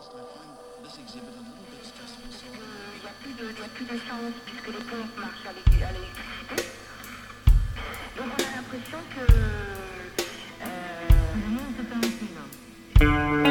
[0.00, 0.06] Il n'y
[3.08, 5.84] a plus de, il y a plus de sens puisque les pompes marchent à l'électricité.
[5.84, 6.70] à l'électricité.
[8.16, 9.58] Donc on a l'impression que euh,
[11.34, 13.47] le monde se fait un film.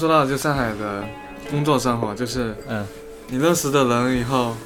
[0.00, 1.04] 说到就上海的
[1.50, 2.86] 工作生活，就是嗯
[3.28, 4.56] 你认识的人以后，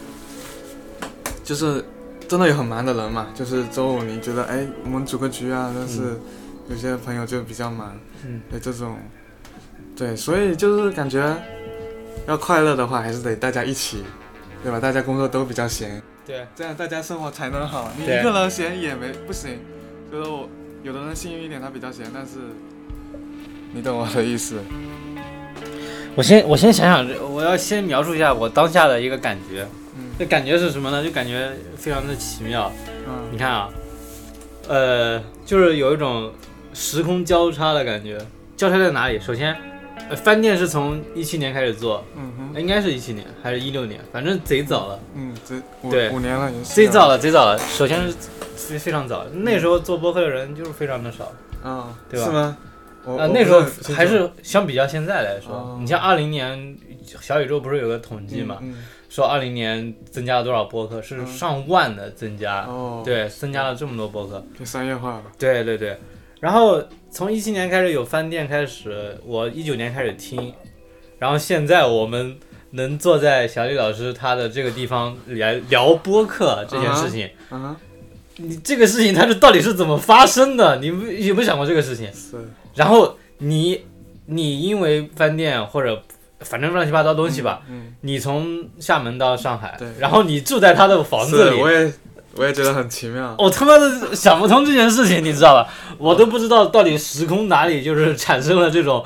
[1.42, 1.84] 就是
[2.28, 6.16] 真的有很忙的人嘛，就是周五你觉得哎，我们组个局啊，但是
[6.68, 8.96] 有些朋友就比较忙，嗯，对这种，
[9.96, 11.36] 对，所以就是感觉
[12.28, 14.04] 要快乐的话，还是得大家一起，
[14.62, 14.78] 对吧？
[14.78, 17.90] 大家工作都比较闲，对，这样大家生活才能好。
[17.98, 19.58] 你一个人闲也没不行，
[20.12, 20.48] 就是我
[20.84, 22.34] 有的人幸运一点，他比较闲，但是
[23.72, 24.60] 你懂我的意思。
[26.16, 29.66] 我先我先想想，我要先描述一下我当下的一个感觉。
[29.96, 31.02] 嗯这感觉是什么呢？
[31.02, 32.70] 就感觉非常的奇妙。
[33.32, 33.68] 你嗯看啊，
[34.68, 36.30] 呃，就是有一种
[36.72, 38.16] 时空交叉的感觉。
[38.56, 39.18] 交叉在哪里？
[39.18, 39.56] 首先，
[40.08, 45.56] 呃，饭店是从一七年开始做，嗯哼应该是一七年还是一六年，反正贼早了，嗯，贼
[45.90, 46.72] 对五年了也是。
[46.72, 47.58] 贼早了，贼早了。
[47.58, 48.14] 首先是
[48.56, 51.32] 非非常早，那时候做播客的人就是非常的少。
[51.64, 52.56] 啊，对吧是吗？
[53.04, 53.62] 我啊，我那时候
[53.94, 56.76] 还是相比较现在来说哦，你像二零年
[57.20, 58.76] 小宇宙不是有个统计嘛，嗯
[59.08, 61.26] 说二零年增加了多少播客，是嗯。
[61.26, 65.22] 上万的增加，哦，，对，增加了这么多播客，就商业化了。
[65.38, 65.96] 对对对。
[66.40, 70.52] 然后从一七年开始有饭店开始，我一九年开始听，
[71.18, 72.36] 然后现在我们
[72.72, 77.30] 能坐在小李老师他的这个地方来聊播客这件事情，
[78.36, 80.76] 你这个事情它是到底是怎么发生的？
[80.78, 82.12] 你们有没有想过这个事情？
[82.12, 82.36] 是，
[82.74, 83.84] 然后你
[84.26, 86.02] 你因为饭店或者
[86.40, 91.92] 反正乱七八糟东西吧，嗯，你从厦门到上海对，然后你住在他的房子里，我也
[92.36, 93.34] 我也觉得很奇妙。
[93.38, 95.70] 我他妈的想不通这件事情，你知道吧？
[95.98, 99.04] 我都不知道到底时空哪里就是产生了这种，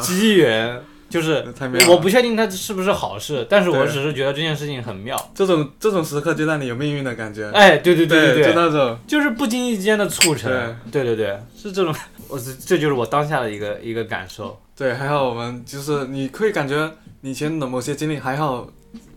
[0.00, 1.44] 机缘，就是
[1.88, 5.30] 我不确定它是不是好事，但是我只是觉得这件事情很妙。
[5.34, 7.50] 这种这种时刻就让你有命运的感觉。
[7.52, 10.50] 哎，对对对对对，那种，就是不经意间的促成，
[10.92, 11.92] 对对对，是这种，
[12.28, 14.56] 我是这就是我当下的一个一个感受。
[14.76, 16.90] 对，还好我们就是你可以感觉
[17.22, 18.66] 以前的某些经历还好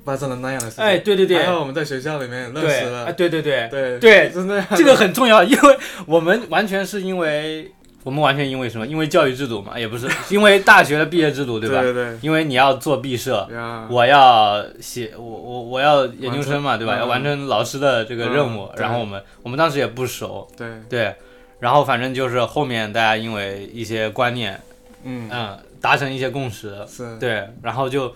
[0.03, 0.84] 发生了那样的事情。
[0.84, 3.14] 哎，对对对，还好我们在学校里面认识对，哎，了。
[3.14, 4.66] 对对对，对对是那样。
[4.76, 5.78] 这个很重要，因为
[6.08, 7.72] 我们完全是因为
[8.03, 8.86] 我们完全因为什么？
[8.86, 11.81] 因为教育制度嘛，也不是 因为大学的毕业制度，对吧？
[11.81, 13.47] 对对因为你要做毕设，
[13.90, 16.97] 我要写我我我要研究生嘛，对吧？
[16.97, 21.16] 嗯要完成老师的这个任务嗯，然后我们我们当时也不熟，对，对，
[21.59, 24.59] 然后反正就是后面大家因为一些观念，
[25.03, 27.18] 嗯，嗯，达成一些共识，是。
[27.20, 28.14] 对，然后就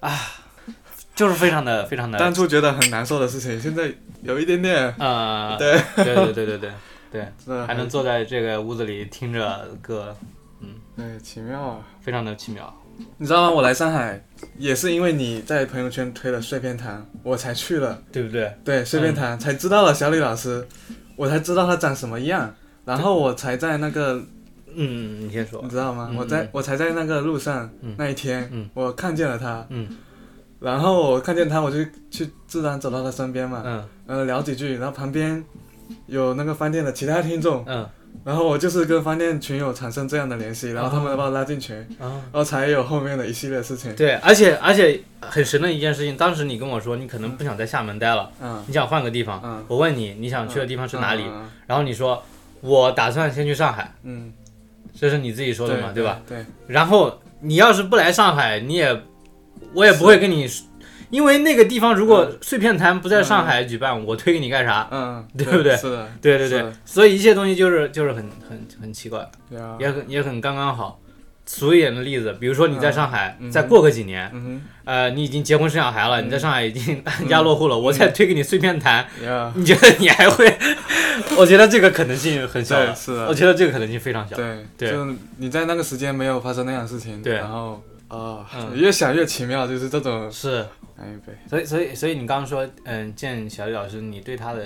[0.00, 0.18] 啊，
[1.14, 3.90] 就是非常的非常的当初觉得很难受的事情，现在
[4.22, 5.78] 有一点点，呃，对。
[5.96, 6.70] 对对对对对
[7.44, 10.16] 对，还能坐在这个屋子里听着歌，
[10.60, 11.86] 嗯对奇妙啊！
[12.00, 12.74] 非常的奇妙。
[13.18, 13.50] 你知道吗？
[13.50, 14.18] 我来上海
[14.56, 18.00] 也是因为你在朋友圈推了碎片堂，我才去了。
[18.10, 18.50] 对不对？
[18.64, 20.66] 对，碎片堂、才知道了小李老师，
[21.14, 22.54] 我才知道他长什么样，
[22.86, 24.22] 然后我才在那个，
[24.74, 25.68] 嗯，你先说你。
[25.68, 26.08] 知道吗？
[26.10, 29.88] 嗯我在我才在那个路上、嗯那一天，嗯我看见了他，嗯
[30.58, 35.44] 然后我看见他，我就去自然走到他身边嘛，嗯呃，聊几句，然后旁边
[36.06, 37.88] 有那个饭店的其他听众，嗯
[38.24, 43.94] 然后我就是跟饭店群友产生这样的联系，然后他们把我拉进群，啊，然后才有后面的一系列事情。
[43.94, 49.40] 对，而且而且很神的一件事情，当时你跟我说你可能不想在厦门待了，嗯你想换个地方。
[49.44, 52.22] 嗯，我问你你想去的地方是哪里，嗯然后你说
[52.62, 54.32] 我打算先去上海，嗯，
[54.98, 56.18] 这是你自己说的嘛，对吧？？
[56.26, 59.02] 对，然后你要是不来上海，你也
[59.74, 60.48] 我也不会跟你，
[61.10, 64.88] 因为那个地方如果碎片谈不在上海举办，我推给你干啥？
[64.90, 65.76] 嗯，对不对？
[65.76, 71.00] 是的，对对对，所以一切东西就是就是很很很奇怪，对啊，也很也很刚刚好。
[71.48, 76.26] 俗一点的例子，比如说你在上海，嗯再过个几年，嗯呃，你已经结婚生小孩了，嗯。
[76.26, 79.06] 你在上海已经安家落户了，我再推给你碎片谈，
[79.54, 80.52] 你觉得你还会？
[81.38, 83.28] 我觉得这个可能性很小，了，是的。
[83.28, 84.34] 我，觉得这个可能性非常小。
[84.34, 84.90] 对，对。
[84.90, 85.06] 就
[85.36, 87.34] 你在那个时间没有发生那样的事情，对。
[87.34, 90.64] 然后啊，嗯越想越奇妙，就是这种，是，
[91.48, 94.62] 所以所以所以你刚刚说，嗯，见小李老师，你对他的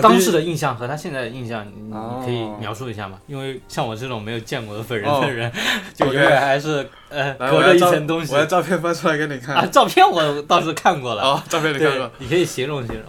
[0.00, 1.92] 当时的印象和他现在的印象，你
[2.24, 3.18] 可以描述一下吗？
[3.26, 5.52] 因为像我这种没有见过的本人哦的人，
[5.94, 9.56] 就永 OK 远还是呃，隔着一层东西我的照片翻出来给你看。
[9.56, 9.66] 啊。
[9.66, 13.04] 照片我倒是看过了，哦，照片你看对过。，你可以形容形容。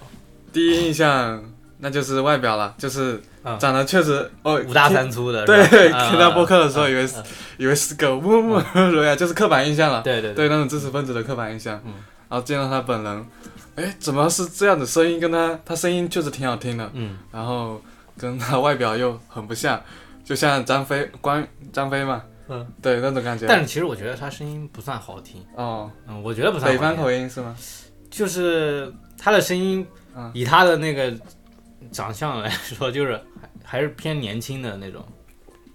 [0.52, 1.42] 第一印象
[1.78, 7.24] 那就是外表了，就是嗯长得确实哦，五大三粗的，对，听他播客的时候以为嗯是嗯。
[7.58, 8.62] 以为是个木木
[8.92, 10.02] 如呀，就是刻板印象了。
[10.02, 10.48] 对对对。
[10.48, 11.82] 那种知识分子的刻板印象。
[11.86, 11.94] 嗯。
[12.30, 13.26] 然后见到他本人，
[13.76, 15.20] 哎，怎么是这样的声音？
[15.20, 17.18] 跟他他声音确实挺好听的，嗯。
[17.32, 17.82] 然后
[18.18, 19.82] 跟他外表又很不像，
[20.24, 23.46] 就像张飞关张飞嘛，嗯，对那种感觉。
[23.48, 27.56] 但是其实我觉得他声音不算好听，哦，嗯，我觉得不算北方口音是吗？
[28.10, 29.86] 就是他的声音
[30.16, 31.14] 嗯，以他的那个
[31.92, 33.20] 长相来说，就是
[33.70, 35.06] 还还是偏年轻的那种，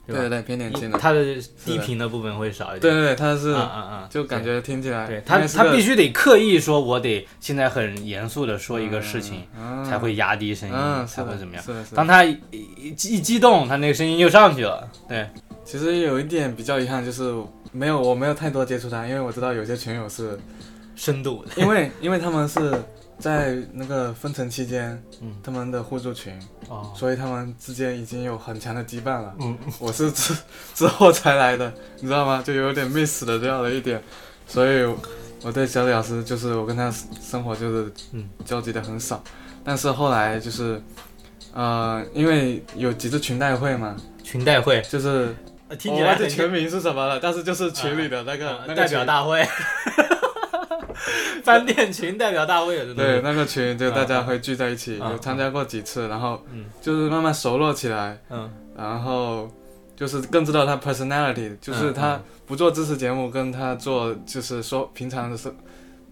[0.04, 0.98] 对对对，偏年轻的。
[0.98, 1.22] 他的
[1.64, 2.80] 低频的部分会少一点。
[2.80, 11.64] 对对对，他是嗯嗯嗯，就感觉听起来，对他他必须得刻意说，我得现在很严肃的说一个事情，嗯才会压低声音，才会怎么样。
[11.94, 14.90] 当他一一一激动，他那个声音又上去了。
[15.08, 15.28] 对，
[15.64, 17.32] 其实有一点比较遗憾，就是
[17.70, 20.36] 没有我没有太多接触他，因为我知道有些群友是
[20.96, 21.62] 深度的。
[21.62, 22.82] 因为因为他们是
[23.18, 25.34] 在那个封城期间，嗯。
[25.42, 26.38] 他们的互助群，
[26.68, 29.34] 哦，所以他们之间已经有很强的羁绊了。
[29.40, 30.36] 嗯，我是之
[30.74, 32.42] 之后才来的，你知道吗？
[32.44, 34.02] 就有点 miss 的这样的一点，
[34.46, 34.84] 所以
[35.42, 36.90] 我对小李老师就是我跟他
[37.20, 38.28] 生活就是嗯。
[38.44, 39.22] 交集的很少，
[39.64, 40.82] 但是后来就是。
[41.56, 43.94] 呃，因为有几次群代会嘛，
[44.24, 45.32] 群代会，就是
[45.68, 49.40] 我起来很忘记全名是什么了，但是就是群里的那个、那个呃代表大会，
[51.44, 59.48] 饭店群代表大会对，那个群就大家会聚在一起，嗯有参加过几次，然后嗯就是慢慢熟络起来，嗯然后
[59.94, 65.54] 就是更知道他 personality，就是嗯他不做知识节目，跟他做就是说平常的事，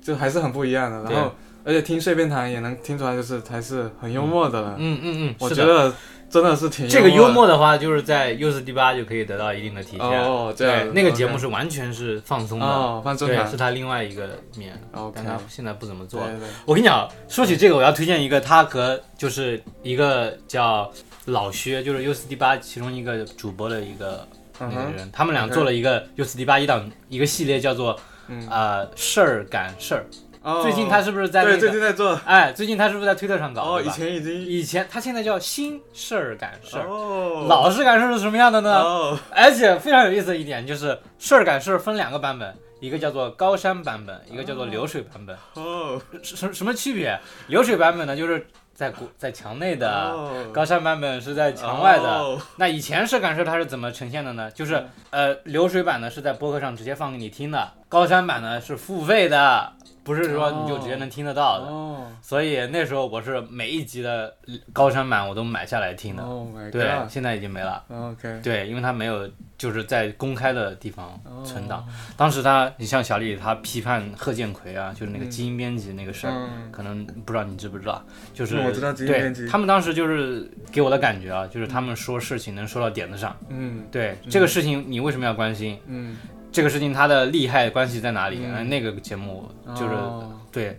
[0.02, 1.10] 就还是很不一样的。
[1.10, 1.32] 然后
[1.64, 4.76] 而且听碎片谈也能听出来，就是还是很幽默的了。
[4.78, 5.92] 嗯嗯嗯，我觉得
[6.32, 10.22] 真的是挺这个幽幽默的话，就是在 U 四 D 八就可以得到一定的体现。
[10.22, 14.80] 哦，这对，那个节目是完全是放松的，哦放松对，是他另外一个面
[15.14, 16.22] 但他现在不怎么做。
[16.22, 16.48] 对对。
[16.64, 20.90] 我跟你讲，说起这个，我要推荐一个他和就是一个叫
[21.26, 24.26] 老薛，就是 U 四 D 八其中一个主播的一个
[24.58, 30.06] 那个人，他们俩做了一个 U 四 D 八一档一个系列，叫做嗯，呃事儿赶事儿。
[30.42, 31.74] 哦最近他是不是在那对最个？
[31.74, 33.62] 近在做哎，最近他是不是在推特上搞？
[33.62, 36.86] 哦，以前已经以前他现在叫新事儿感事儿。
[36.88, 38.80] 哦老式赶事儿是什么样的呢？
[38.80, 45.36] 哦而且非常有意思的一点就是，事儿感事儿分两个版本，一个叫做高山版本，一个叫做流水版本。
[45.54, 47.18] 哦什什什么区别？
[47.48, 52.04] 流水版本呢，就是在国在墙内的；哦高山版本是在墙外的。
[52.04, 54.50] 哦那以前事儿赶事儿它是怎么呈现的呢？
[54.50, 59.72] 就是呃，流水版呢是在播客上直接放给你听的，高山版呢是付费的，
[60.04, 61.66] 不是说你就直接能听得到的。
[61.66, 64.32] 哦所以那时候我是每一集的
[64.72, 66.22] 高山版我都买下来听的。
[66.22, 67.82] ，Oh my 对现在已经没了。
[67.90, 69.28] OK，对，因为它没有
[69.58, 71.80] 就是在公开的地方存档。
[71.80, 71.84] 哦
[72.16, 78.00] 当时他，你像小李，他批判贺建奎啊，就是那个嗯基因编辑那个事儿，嗯可能不知道你知不知道，
[78.32, 83.36] 就是嗯我知道基因编辑对他们当时就是给我的感觉啊，就是他们说事情能说到点子上。
[83.48, 85.76] 嗯对、这个事情，你为什么要关心？
[85.86, 86.16] 嗯，
[86.52, 88.38] 这个事情它的利害关系在哪里？
[88.44, 90.78] 嗯呃那个节目就是、哦对。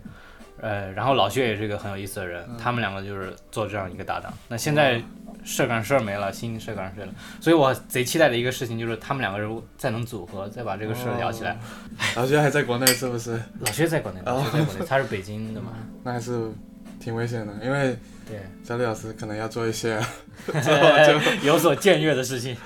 [0.60, 4.32] 呃，然后老薛也是一个很有意思的人，嗯他们两个就是做这样一个搭档。
[4.48, 5.02] 那现在哦
[5.44, 11.58] 事儿赶事儿没了，新事儿赶事儿了，所以我贼期待的一个事情就是他们两个人再能组合，再把这个事儿聊起来。
[12.16, 13.38] 老薛还在国内是不是？
[13.60, 15.72] 老薛在国内，老薛在国内，他是北京的嘛？
[16.02, 16.50] 那还是
[16.98, 17.94] 挺危险的，因为
[18.26, 20.00] 对，小李老师可能要做一些
[20.48, 22.56] 就有所僭越的事情。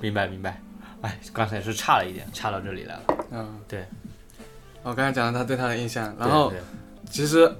[0.00, 0.58] 明白明白。
[1.02, 3.02] 哎，刚才是差了一点，差到这里来了。
[3.30, 3.84] 嗯，对。
[4.82, 6.52] 我刚才讲了他对他的印象，然后
[7.10, 7.50] 其实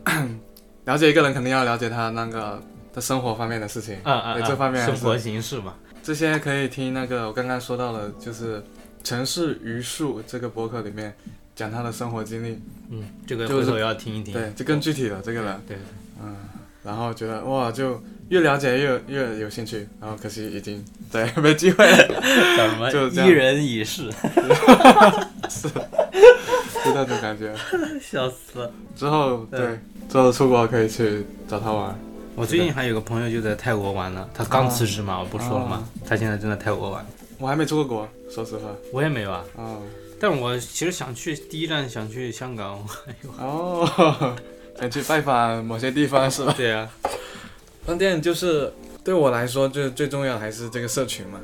[0.84, 5.74] 了解一个人肯定要了解他那个他生活方面的事情，嗯嗯，这方面生活形式嘛。
[6.02, 8.58] 这些可以听那个我刚刚说到了，就是
[9.04, 11.14] 《城市榆树》这个博客里面
[11.54, 14.32] 讲他的生活经历，嗯，这个就是回头要听一听。
[14.32, 15.76] 对，就更具体了这个人，对，
[16.22, 16.36] 嗯，
[16.82, 22.90] 然后觉得哇，就越了解越越有兴趣，然后可惜已经对没机会了？
[22.92, 24.10] 就这样一人一世，
[26.84, 27.54] 就那种感觉。
[28.00, 28.70] 笑死了。
[28.96, 29.78] 之后对对，
[30.10, 31.98] 之后出国可以去找他玩。
[32.34, 37.04] 我最近还有个朋友就在泰国玩呢，他刚辞职嘛，我不说了嘛，哦他现在正在泰国玩。
[37.38, 38.62] 我还没出过国，说实话。
[38.92, 39.82] 我也没有啊，哦
[40.20, 42.84] 但我其实想去第一站想去香港。
[43.38, 44.36] 哦，
[44.80, 46.52] 想去拜访某些地方是吧？
[46.56, 46.88] 对啊，
[47.88, 48.70] 饭店就是
[49.02, 51.40] 对我来说，就最重要还是这个社群嘛。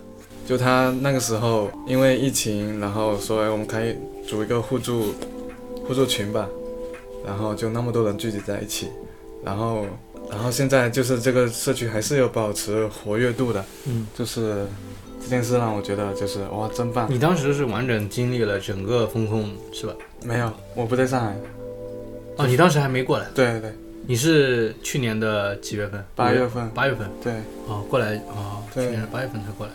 [0.47, 3.97] 就他那个时候因为疫情，然后说哎我们可以
[4.29, 5.15] 组一个互助
[5.89, 6.47] 互助群吧，
[7.27, 8.91] 然后就那么多人聚集在一起，
[9.43, 9.87] 然后
[10.29, 14.67] 然后现在就是这个社区还是有保持活跃度的，嗯，就是
[15.23, 17.11] 这件事让我觉得就是哇，真棒。
[17.11, 19.95] 你当时是完整经历了整个风控是吧？
[20.23, 21.35] 没有，我不在上海。
[22.37, 23.73] 哦，你当时还没过来，对对对，
[24.07, 26.05] 你是去年的几月份？
[26.15, 26.69] 八月份。
[26.75, 27.33] 八月份对，
[27.67, 29.73] 哦，过来哦，去对年八月份才过来。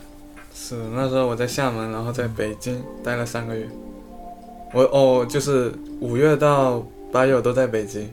[0.54, 3.68] 是那时候我在厦门，然后在北京待了三个月。
[4.74, 8.08] 我哦，就是五月到八月我都在北京。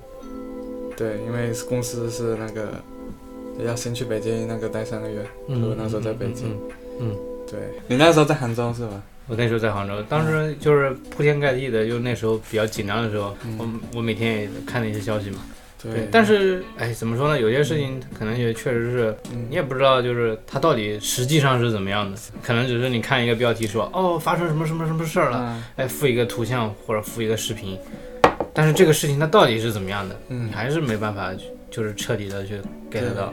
[0.96, 2.82] 对，因为公司是那个
[3.62, 5.26] 要先去北京那个待三个月。
[5.49, 6.58] 嗯，我那时候在北京
[6.99, 7.11] 嗯。
[7.11, 9.02] 嗯，对你那时候在杭州是吧？
[9.26, 15.40] 我那时候在杭州，当时就是铺天盖地的，就那时候比较紧张的时候，嗯我我每天也看那些消息嘛。
[15.83, 17.38] 对，但是哎，怎么说呢？
[17.40, 27.78] 有些事情可能也确实是嗯你也不知道，就是它到底实际上是怎么样的，可能只是你看一个标题说哦发生什么什么什么事儿了，嗯哎附一个图像或者附一个视频，
[28.54, 32.54] 但是这个事情它到底是怎么样的，嗯你还是没办法去就是彻底的去
[32.90, 33.33] get 到。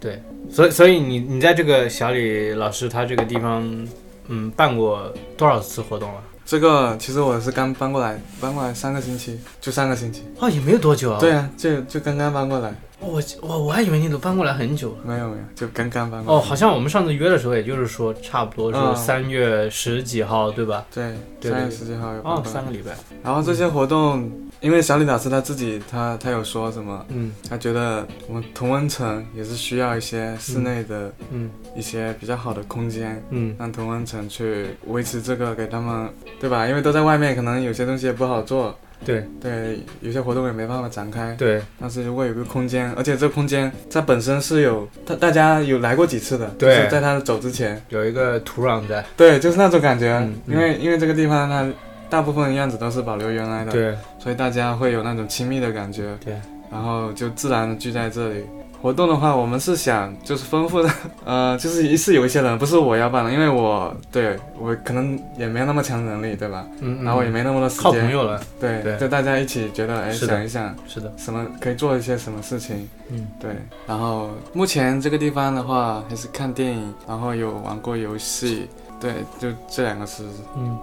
[0.00, 3.86] 对，所以所以你你在这个小李老师他这个地方，
[4.28, 6.22] 嗯，办过多少次活动了？
[6.46, 10.22] 这个其实我是刚搬过来，搬过来三个星期，就三个星期。
[10.38, 11.18] 哦，也没有多久啊。
[11.18, 14.98] 对，啊，就就刚刚搬过来，我我我还以为你都搬过来很久了。
[15.04, 16.38] 没有没有，就刚刚搬过来。
[16.38, 20.86] 哦，好像我们上次约的时候，也就是说差不多嗯是三月十几号，对吧？
[20.94, 22.92] 对，三月十几号哦，三个礼拜。
[23.24, 27.32] 然后这些活动，因为小李老师他自己他他有说什么，嗯。
[27.48, 31.50] 他觉得我们同温层也是需要一些室内的嗯。
[31.76, 33.54] 一些比较好的空间，嗯。
[33.58, 36.08] 让同温层去维持这个给他们，
[36.40, 36.66] 对吧？
[36.66, 39.24] 因为都在外面，可能有些东西也不好做，对。
[39.40, 41.34] 对，有些活动也没办法展开。
[41.36, 41.62] 对。
[41.78, 46.76] 但是如果有个空间，而且这个空间它本身是有，它大家有来过几次的，对。
[46.76, 49.04] 就是在他走之前，有一个土壤在。
[49.16, 51.68] 对，就是那种感觉，因为因为这个地方它
[52.08, 56.34] 大部分样子都是保留原来的，对所以大家会有那种亲密的感觉，对，
[56.70, 58.44] 然后就自然的聚在这里。
[58.82, 60.88] 活动的话，我们是想就是丰富的，
[61.24, 66.64] 呃，就是是有一些人不是我要办的，因为我对我可能也没有那么强能力，对吧？
[66.80, 68.40] 嗯，然后也嗯没那么多时靠朋间，友了。
[68.60, 71.10] 对，对就大家一起觉得，哎，想一想是的。
[71.16, 73.50] 什么可以做一些什么事情，嗯对。
[73.88, 78.68] 然后目前这个地方的话，还是看电影，然后有玩过游戏，
[79.00, 80.22] 对，就这两个是。
[80.56, 80.78] 嗯。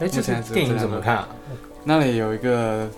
[0.00, 1.28] 哎，这目前只有个电影怎么看啊？
[1.84, 2.88] 那里有一个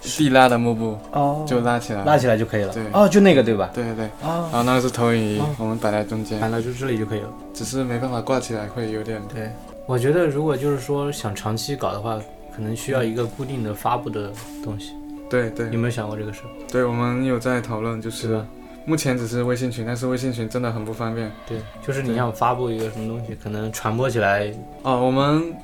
[0.00, 2.72] 地拉的幕布，哦就拉起来，拉起来就可以了。
[2.72, 3.70] 对哦，就那个对吧？
[3.74, 4.06] 对对对。
[4.22, 7.28] 哦然，后那个是投影仪哦，我们摆在中间，反正就这里就可以了。
[7.52, 9.20] 只是没办法挂起来，会有点。
[9.32, 9.50] 对，
[9.86, 12.18] 我觉得如果就是说想长期搞的话，
[12.54, 14.30] 可能需要一个固定的发布的
[14.64, 14.92] 东西。
[15.28, 16.40] 对对有没有想过这个事？
[16.72, 18.46] 对，我们有在讨论，就是吧？
[18.88, 21.30] 目前只是微信群，但是微信群真的很不方便。
[21.46, 24.50] 对，就是你对想发布一个什么东西，可能传播起来
[24.82, 25.54] 哦，我们，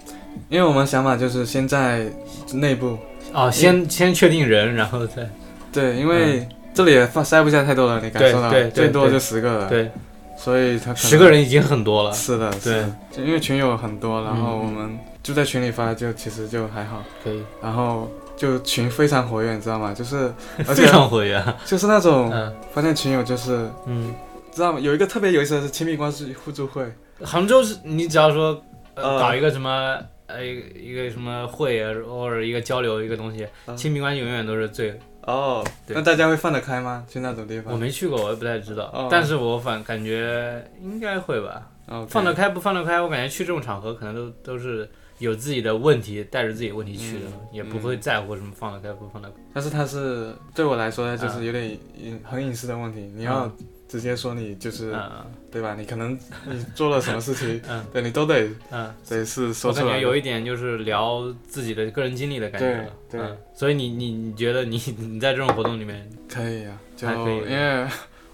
[0.50, 2.07] 因为我们想法就是先在
[2.52, 2.99] 内部，
[3.33, 5.26] 哦，先先确定人，然后再
[5.73, 9.90] 对，因为这里也放塞不下太多了，你感受到，嗯对对对最多就十个了，，对，
[10.37, 12.12] 所以他十个人已经很多了。
[12.12, 14.61] 是的，对，就因为群友很多，然后嗯。
[14.61, 19.92] 我们就在群里发，就其实就还好，可以，然后就群非常活跃，你知道吗？
[19.94, 20.32] 就是
[20.66, 21.42] 而非常活跃。
[21.64, 24.14] 就是那种嗯发现群友就是嗯，
[24.52, 24.80] 知道吗？
[24.80, 26.84] 有一个特别有意思的是亲密关系互助会，
[27.22, 28.62] 杭州是你只要说
[28.94, 34.98] 呃呃搞一个什么呃一个一个什么会啊，或者一个交流一个东西，嗯亲密关系永远都是最。
[35.26, 37.02] 哦，那大家会放得开吗？
[37.08, 37.72] 去那种地方？
[37.72, 41.62] 我没去过，我也不太知道哦，但是我反感觉应该会吧。
[41.86, 44.86] 哦，放得开不放得开，我感觉去这种场合可能都都是
[45.18, 49.35] 有自己的问题，带着自己的问题去的，嗯也不会在乎什么放得开不放得开。
[49.52, 51.64] 但是他是对我来说呢，就啊是有点
[51.99, 53.50] 隐很隐私的问题，你要
[53.88, 55.11] 直接说你就是嗯
[55.52, 55.76] 对吧？
[55.78, 59.90] 你可能你做了什么事情，嗯 对你都得嗯，得是我说出来我。
[59.90, 62.85] 感觉有一点就是聊自己的个人经历的感觉了。
[63.11, 67.87] 对对嗯，所以你你你觉得你你在这种活动里面，可以啊，就还可以因为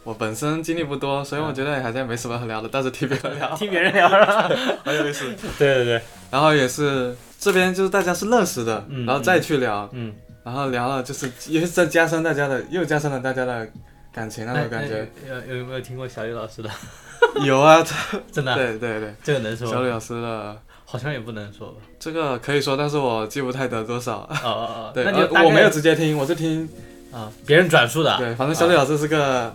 [0.02, 4.48] 我本身经历不多，所以我觉得好像没什么好聊的，但是听别人聊 听别人聊是吧？
[4.82, 5.26] 很有意思。
[5.58, 10.12] 对对对，然后也是这边就是大家是认识的，嗯然后再去聊，嗯，
[10.44, 13.66] 然后聊了就是也是在加深大家的，又加深了大家的
[14.12, 15.08] 感情那种感觉。
[15.28, 16.70] 有有没有听过小雨老师的？
[17.44, 17.84] 有啊，
[18.32, 18.56] 真的啊？
[18.56, 19.72] 对对对，这个能说吗？
[19.74, 21.74] 小李老师的好像也不能说吧。
[21.98, 24.20] 这个可以说，但是我记不太得多少。
[24.20, 26.68] 哦哦哦， 对，那你呃我没有直接听，我是听
[27.12, 28.16] 啊，别人转述的。
[28.18, 29.54] 对，反正小李老师是个、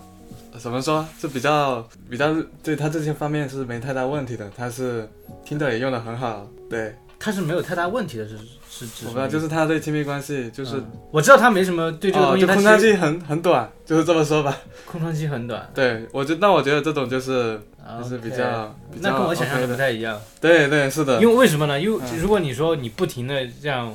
[0.59, 5.07] 怎么说，是比较比较对他这些方面是没太大问题的，他是
[5.43, 6.47] 听的也用的很好。
[6.69, 8.37] 对，他是没有太大问题的，是
[8.69, 14.57] 是指我不知道，就是他对亲密关系就是、嗯我知道他没什么对这个哦，东西，就他空窗期很很短，就是这么说吧。
[14.85, 17.59] 空窗期很短，对我觉那我觉得这种就是
[18.01, 19.75] 就是比较那跟我想象的不。
[19.75, 20.19] 太一样。
[20.41, 21.79] 对对是的，因为为什么呢？
[21.79, 23.93] 因为嗯如果你说你不停的这样，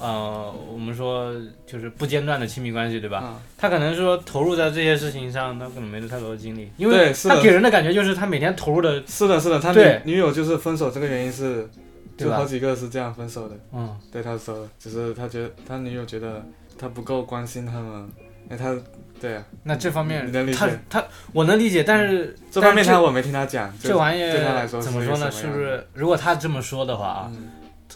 [0.00, 1.30] 呃，我们说
[1.66, 3.18] 就是不间断的亲密关系，对吧？
[3.18, 11.68] 啊，他可能说投入在这些事情上，他可能没有太多的精力，因为他给人的感觉就是他每天投入的，是的，是的，他对女女友就是分手这个原因是，
[12.16, 13.54] 就好几个是这样分手的。
[13.72, 16.42] 嗯，对，他说的，只是他觉得他女友觉得
[16.78, 18.08] 他不够关心他们，
[18.44, 18.74] 因为他
[19.20, 25.30] 对啊，那这方面你能理解他他我能理解，但是这方面他我没听他讲，这玩意对他来说儿怎么说呢？
[25.30, 27.50] 是不是如果他这么说的话啊，嗯，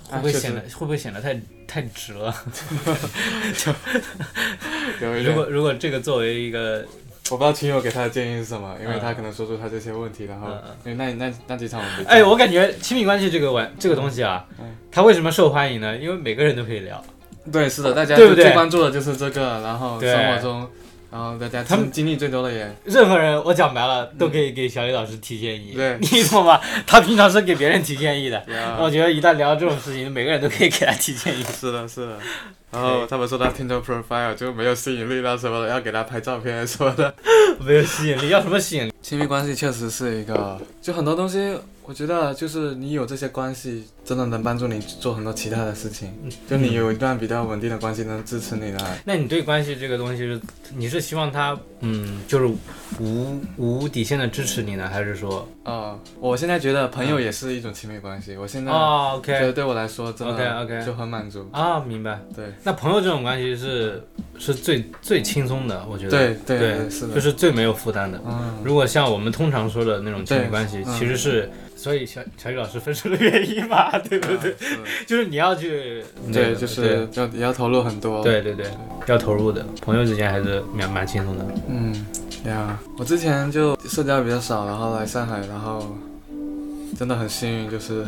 [0.09, 1.35] 会不会显得会不会显得太
[1.67, 2.33] 太折？
[5.01, 6.85] 有一点，如果如果这个作为一个
[7.31, 9.01] 我不知道亲友给他的建议是什么，因为嗯。
[9.01, 10.49] 他可能说出他这些问题，然后
[10.85, 15.97] 那那那几场我们哎，我感觉亲密关系这个玩这个东西啊嗯，它为什么受欢迎呢？
[15.97, 17.03] 因为每个人都可以聊。
[17.53, 20.69] 对是的，大家对不对最关注的就是这个，然后生活中，
[21.15, 25.71] 然后大家他们经经历最多的也任何人，我讲白了，都可以给小李老师提建议。
[25.73, 26.61] 对 你懂吗？
[26.89, 28.37] 他平常是给别人提建议的。
[28.53, 31.45] 呀我觉得一旦聊到这种事情，每个人都可以给他提建议。
[31.45, 32.19] 是的，是的。
[32.73, 37.15] 然后他们说他 Tinder profile 就没有吸引力了什么的，要给他拍照片什么的。
[37.65, 38.93] 没有吸引力，要什么吸引力？
[39.01, 41.57] 亲密关系确实是一个，就很多东西，
[41.87, 46.11] 我觉得就是你有这些关系，真的能帮助你做很多其他的事情。
[46.49, 48.79] 就你有一段比较稳定的关系，能支持你的。
[49.05, 50.41] 那你对关系这个东西是，
[50.75, 52.47] 你是希望他，嗯，就是
[52.99, 58.37] 无无底线的支持你呢，还是说，啊、我现在觉得朋友也是一种亲密关系。
[58.37, 61.47] 我现在哦觉得，OK，对我来说真的 OK，OK 就很满足。
[61.53, 62.19] 啊，明白。
[62.35, 64.03] 对那朋友这种关系是
[64.39, 66.11] 是最最轻松的，我觉得。
[66.11, 67.15] 对对对是的。
[67.15, 68.21] 就是最没有负担的。
[68.27, 74.55] 嗯，如果像我们通常说的那种亲密关系，嗯其实是，所以小小雨老师分手的原因嘛， 对不对？
[74.59, 78.23] 是就是你要去，对，就是要也要投入很多。
[78.23, 78.67] 对对对，
[79.07, 79.65] 要投入的。
[79.83, 81.45] 朋友之间还是蛮蛮轻松的。
[81.69, 81.74] 嗯，
[82.45, 85.97] 呀，我之前就社交比较少，然后来上海，然后
[86.99, 88.05] 真的很幸运，就是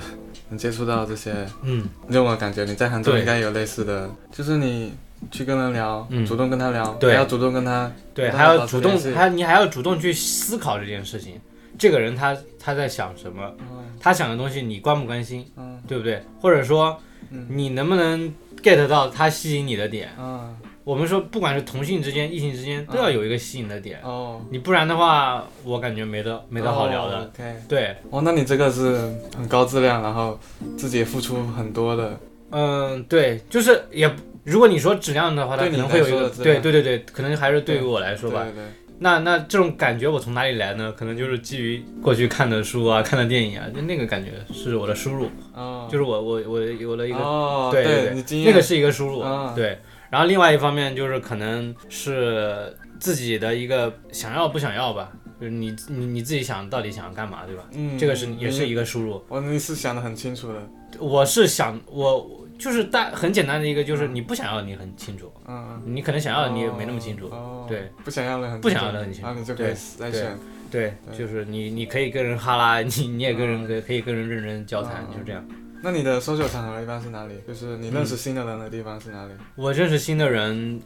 [0.50, 1.32] 能接触到这些。
[1.62, 4.92] 嗯，让我感觉你在杭州应该有类似的，就是你
[5.30, 11.40] 去跟人聊，嗯主动跟他聊，对还要主动跟他，对，还要主动还你还要主动去思考这件事情。
[11.78, 13.54] 这个人他他在想什么？
[13.60, 16.22] 嗯他想的东西你关不关心，嗯对不对？
[16.40, 16.96] 或者说
[17.30, 18.32] 嗯你能不能
[18.62, 20.10] get 到他吸引你的点？
[20.18, 20.54] 嗯，
[20.86, 23.98] 我们说，不管是同性之间、异性之间，都要有一个吸引的点。
[24.04, 27.28] 哦，你不然的话，我感觉没得没得好聊的。
[27.66, 28.96] 对，哦，那你这个是
[29.36, 30.38] 很高质量，然后
[30.76, 32.16] 自己也付出很多的，
[32.50, 34.08] 嗯，对，就是也，
[34.44, 38.44] 如果你说质量的话，它可能会有一个，对对对对，可能还是对于我来说吧。
[38.44, 38.64] 对对，
[39.00, 40.94] 那那这种感觉我从哪里来呢？
[40.96, 49.76] 可能就是基于过去看的书啊、看的电影啊，就那个感觉是我的输入，哦，就是我我我有了一个，哦，对对你经验那个是一个输入，啊对。
[50.10, 57.64] 然后另外一方面就是可能是自己的一个想要不想要吧，就是你你你自己想到底想要干嘛，对吧？
[57.72, 59.22] 嗯，这个是也是一个，输入。
[59.28, 60.62] 我你是想的很清楚的，
[60.98, 67.26] 我是想我就是大很简单的一个，就是你不想要你很清楚，嗯，你可能想要的你也没那么清楚。
[67.26, 69.26] 哦，对，不想要的很不想要的很清楚。
[69.26, 70.38] 然后你就可以再对选，
[70.70, 71.18] 对，对。
[71.18, 75.12] 就是你你可以跟人哈拉，你你也跟人可可以跟人认真交谈，嗯。
[75.12, 75.44] 就是这样。
[75.82, 77.34] 那你的 social 场合一般是哪里？
[77.46, 79.32] 就是你认识新的人的地方是哪里？
[79.54, 80.80] 我认识新的人，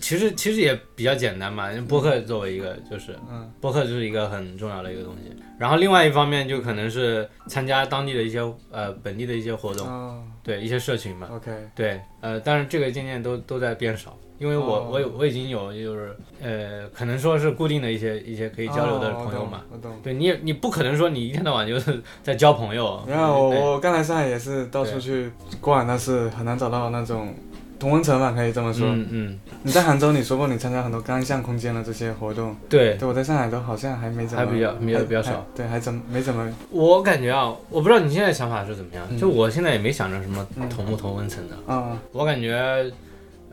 [0.00, 1.70] 其实其实也比较简单嘛。
[1.88, 5.34] 播客作为一个就是嗯播客就是一个很重要的一个东西。
[5.58, 11.28] 然后另外一方面就可能是参加当地的一些呃本地的一些活动，哦对一些社群嘛。
[11.32, 14.88] ，OK，对，呃，但是这个渐渐都都在变少，因为我、哦。
[14.90, 19.58] 我有我已经有就是呃，可能说是固定的一些一些可以交流的朋友嘛。
[19.70, 19.90] 哦我懂。
[19.90, 20.00] 我懂。
[20.02, 23.02] 对你也你不可能说你一天到晚就是 在交朋友。
[23.06, 23.60] 然后对。
[23.60, 27.34] 我我刚来上海也是到处去逛，但是很难找到那种
[27.78, 28.86] 同温层吧，可以这么说。
[28.88, 32.94] 嗯嗯，你在杭州，你说过你参加很多单向空间的这些活动，对。
[32.96, 35.30] 对我在上海都好像还没怎么，还比较比较还比较少。
[35.32, 39.18] 还对，还怎么没怎么，我感觉啊，我不知道你现在想法是怎么样，嗯。
[39.18, 40.68] 就我现在也没想着什么嗯。
[40.68, 42.90] 同不同温层的，嗯我感觉。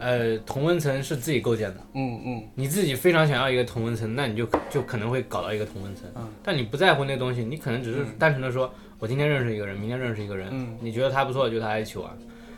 [0.02, 2.44] 呃，同温层是自己构建的，嗯嗯。
[2.56, 6.06] 你自己非常想要一个同温层，那你就就可能会搞到一个同温层。
[6.16, 6.28] 嗯。
[6.44, 8.08] 但你不在乎那个东西，你可能只是嗯。
[8.18, 10.76] 单纯的说，我今天认识一个人，明天认识一个人，嗯。
[10.82, 12.12] 你觉得他不错，就他一起玩，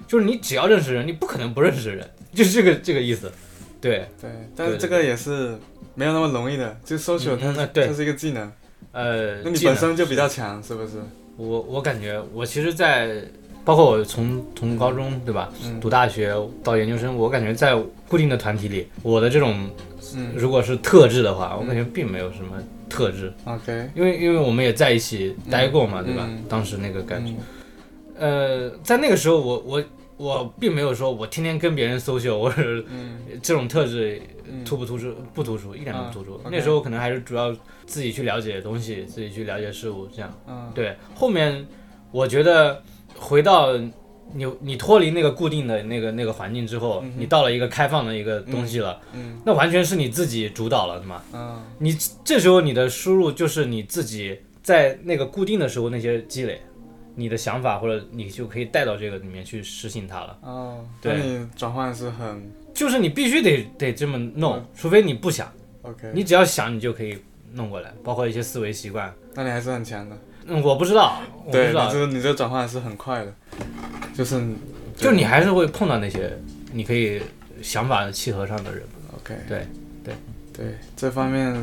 [0.07, 3.29] 就是你只要认识人，你不可能不认识人，就是这个这个意思。
[3.81, 5.57] 对，对，但是这个也是
[5.95, 8.49] 没有那么容易的，就 social 它它是一个技能，
[8.93, 10.93] 呃，那你本身就比较强，是不是？
[11.35, 13.21] 我我感觉我其实在，
[13.65, 15.79] 包括我从从高中对吧，嗯。
[15.79, 17.75] 读大学到研究生，我感觉在
[18.07, 19.69] 固定的团体里，我的这种
[20.15, 20.31] 嗯。
[20.35, 22.57] 如果是特质的话，我感觉并没有什么
[22.89, 26.27] 特质，，OK，因为因为我们也在一起待过嘛，对吧？
[26.29, 26.43] 嗯？
[26.49, 27.33] 当时那个感觉，
[28.19, 28.69] 嗯。
[28.69, 29.83] 呃，在那个时候我我
[30.17, 33.19] 我并没有说我天天跟别人 social 或者嗯。
[33.41, 34.63] 这种特质嗯。
[34.65, 35.13] 突不突出？
[35.33, 36.35] 不突出，一点都不突出。
[36.43, 40.31] 啊那时候可能还是主要自己去了解东西，自己去了解事物，这样。
[40.47, 40.69] 嗯。
[40.75, 41.65] 对，后面
[42.11, 42.83] 我觉得
[43.23, 43.75] 回到
[44.35, 51.21] 你你脱离那个固定的那个那个环境之后，嗯你到了一个开放的一个东西了，嗯那完全是你自己主导了的嘛。
[51.31, 56.61] 啊你这时候你的输入就是你自己在那个固定的时候那些积累，
[57.15, 60.37] 你的想法或者你就可以带到这个里面去实行它了。
[60.41, 65.51] 哦，对你转换是很就是你必须得得这么弄嗯，除非你不想
[65.83, 67.17] ，OK，你只要想你就可以
[67.53, 69.13] 弄过来，包括一些思维习惯。
[69.35, 70.17] 那你还是很强的。
[70.47, 73.33] 嗯，我不知道，我不对，知道你，这你这转换是很快的，
[74.13, 74.41] 就是
[74.95, 76.37] 就你还是会碰到那些
[76.71, 77.21] 你可以
[77.61, 78.83] 想法契合上的人。
[79.15, 79.67] OK，对
[80.03, 80.13] 对
[80.53, 81.55] 对这方面，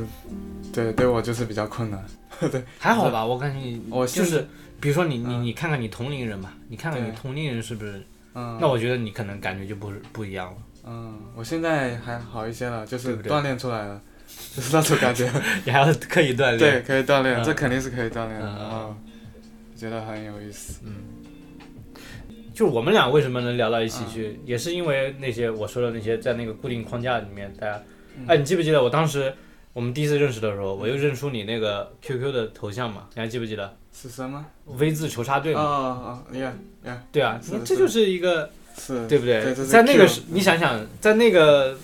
[0.72, 2.04] 对对我就是比较困难。
[2.50, 4.46] 对还好吧，我感觉你我现就是，
[4.80, 8.02] 比如说你你嗯你看看你同龄人吧，你看看你对同龄人是不是？
[8.34, 10.56] 嗯，那我觉得你可能感觉就不是不一样了。
[10.86, 14.00] 嗯，我现在还好一些了，就是对不对锻炼出来了，
[14.56, 15.30] 就是那种感觉。
[15.64, 16.58] 你还要刻意锻炼。
[16.58, 18.46] 对，，可以锻炼，嗯这肯定是可以锻炼的。
[18.46, 18.96] 嗯嗯然后
[19.76, 20.80] 觉得很有意思。
[20.84, 20.92] 嗯
[22.52, 27.82] 就是我们俩为什么能聊到一起嗯去，也是因为那些我说的那些在那个固定框架里面，大家，
[28.18, 29.32] 嗯哎，你记不记得我当时
[29.72, 33.06] 我们第一次认识的时候，我又认出你那个 QQ 的头像嘛？
[33.14, 35.62] 你还记不记得是什么？？V 字球杀队哦嘛？
[35.62, 36.52] 哦哦
[36.84, 39.54] yeah，对啊，这就是一个是，对不对？
[39.64, 41.78] 在那个时，你想想，在那个，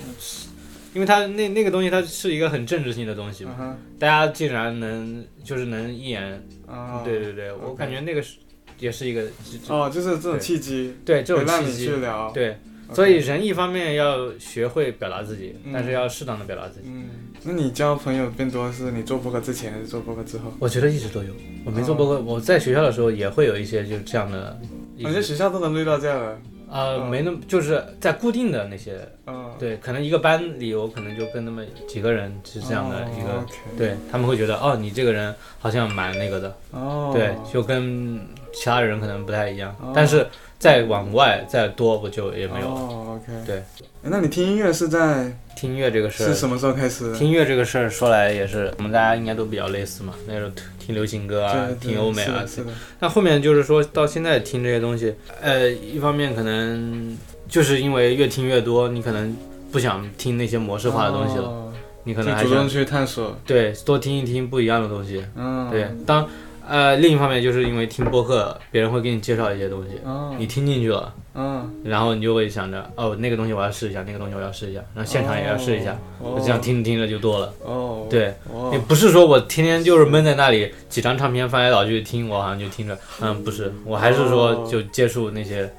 [0.96, 8.38] 因为它那那个东西它是一个很政治性的东西嘛，嗯，大家竟然能就是能一眼，哦，对对对，我感觉那个是
[8.78, 9.24] 也是一个
[9.68, 11.90] 哦，就是这种契机，对这种契机。
[12.32, 12.56] 对，
[12.94, 15.72] 所以人一方面要学会表达自己，嗯。
[15.74, 16.87] 但是要适当的表达自己。
[16.87, 17.04] 嗯，
[17.44, 20.50] 那你交朋友更多是你做播客之前还是做播客之后？
[20.59, 21.30] 我觉得一直都有，
[21.66, 24.59] 我没做播客，我在学校的时候也会有一些就这样的，
[25.00, 26.40] 我觉得学校都能遇到这样的。
[26.70, 27.11] 呃，嗯。
[27.11, 33.44] 没那么就是在固定的那些，嗯，对，可能一个班里我可能就跟那么几个人是这样的一个，
[33.76, 38.20] 对他们会觉得哦，你这个人好像蛮那个的，哦，对，就跟
[38.52, 39.92] 其他人可能不太一样，哦。
[39.94, 40.26] 但是
[40.59, 42.75] 再往外再多不就也没有了。
[42.75, 43.62] 哦，OK，对。
[44.03, 47.12] 那你听音乐是在听音乐这个事儿，是什么时候开始？
[47.14, 52.45] 听音乐这个事儿说来也是，我们大家应该都比较类似嘛，那时候听流行歌啊听欧美啊
[53.01, 57.16] 那后面就是说到现在听这些东西，呃，一方面可能
[57.49, 59.37] 就是因为越听越多，你可能
[59.73, 61.73] 不想听那些模式化的东西了，哦
[62.05, 63.37] 你可能还主动去探索。
[63.45, 65.27] 对多听一听不一样的东西。
[65.35, 66.25] 嗯，对，当
[66.68, 76.37] 呃另一方面就是因为听播客，别人会给你介绍一些东西，哦，你听进去了，嗯，然后你就会想着哦那个东西我要试一下，那个东西我要试一下，然后现场也要试一下，哦。
[76.38, 77.52] 就这样听着听着就多了。
[77.64, 84.68] 哦，对，哦，也不是说我天天就是闷在那里几张唱片翻来倒去听，我好像就听着，嗯，不是，我还是说哦。
[84.70, 85.70] 就接触那些。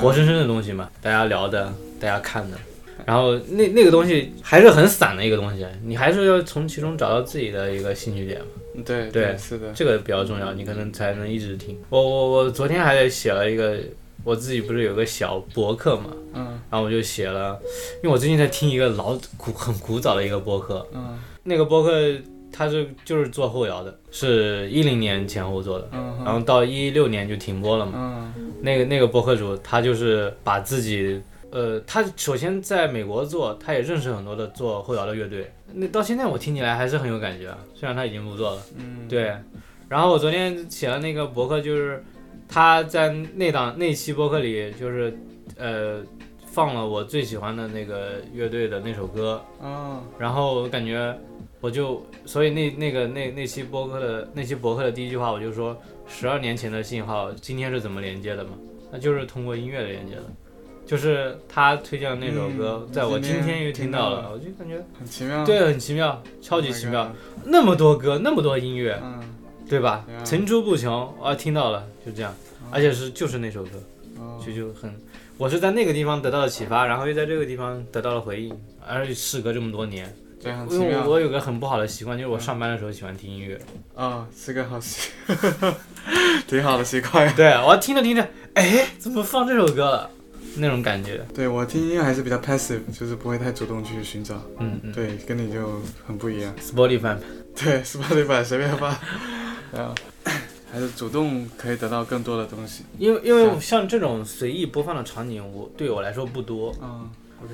[0.00, 2.56] 活生生的东西嘛，大家聊的，大家看的，
[3.04, 8.46] 然后那那个东西还是很散的一个东西，你还是要从其中找到自己的一个兴趣点嘛，
[8.84, 9.72] 对对是的。
[9.72, 11.78] 这个比较重要，你可能才能一直听。
[11.90, 13.78] 我我我昨天还写了一个，
[14.24, 17.58] 我自己不是有个小博客嘛，嗯然后我就写了，
[18.02, 21.90] 因为我最近在听一个老古很古早的一个博客，嗯那个博客
[22.50, 27.92] 它是就是做后摇的，是一零年前后做的，嗯，然后到一六年就停播了嘛。
[28.36, 31.20] 嗯那个那个博客主他就是把自己，
[31.54, 38.62] 呃，他首先在美国做，他也认识很多的做后摇的乐队，那到现在我听起来还是很有感觉啊，虽然他已经不做了。
[38.76, 39.32] 嗯，对，
[39.88, 42.02] 然后我昨天写了那个博客，就是
[42.48, 45.16] 他在那档那期博客里，就是
[45.56, 46.02] 呃
[46.44, 51.16] 放了我最喜欢的那个乐队的那首歌，哦然后我感觉
[51.60, 58.58] 我就，所以那那个那那期博客的那期博客的第一句话我就说，十二年前的信号今天是怎么连接的嘛？
[58.90, 60.24] 那就是通过音乐连接的，
[60.86, 65.44] 就是他推荐的那首歌，嗯在我今今天天又听到了，我就感觉很奇妙。
[65.44, 67.12] 对，很奇妙，超级 Oh 奇妙
[67.44, 69.20] 那么多歌，那么多音乐，嗯，
[69.68, 70.04] 对吧？
[70.24, 72.34] 层出不穷，啊，听到了，就这样，
[72.70, 73.70] 而且是就是那首歌，
[74.18, 74.94] 哦就就很，
[75.38, 78.54] 我是在那个地方得到了启发，然后又在这个地方得到了回应，
[78.86, 80.14] 而且事隔这么多年。
[80.42, 80.96] 对，很奇因为。
[80.98, 83.58] 我我有个很不好的习惯，就是我上班的时候喜欢听音乐。
[83.94, 85.10] 哦，是个好习，
[86.46, 87.34] 挺好的习惯。
[87.34, 90.10] 对，我听着听着，哎，怎么放这首歌了？
[90.56, 91.20] 那种感觉。
[91.34, 94.34] 对我听音乐还是比较 passive，就是不会太主动去寻找。
[94.58, 94.92] 嗯嗯。
[94.92, 96.54] 对，跟你就很不一样。
[96.60, 97.16] Spotify，
[97.56, 98.98] 对，Spotify 随便发，
[99.72, 99.94] 然后
[100.72, 102.84] 还是主动可以得到更多的东西。
[102.98, 106.74] 因为因为像像这种随意播放的场景，我对我来说不多。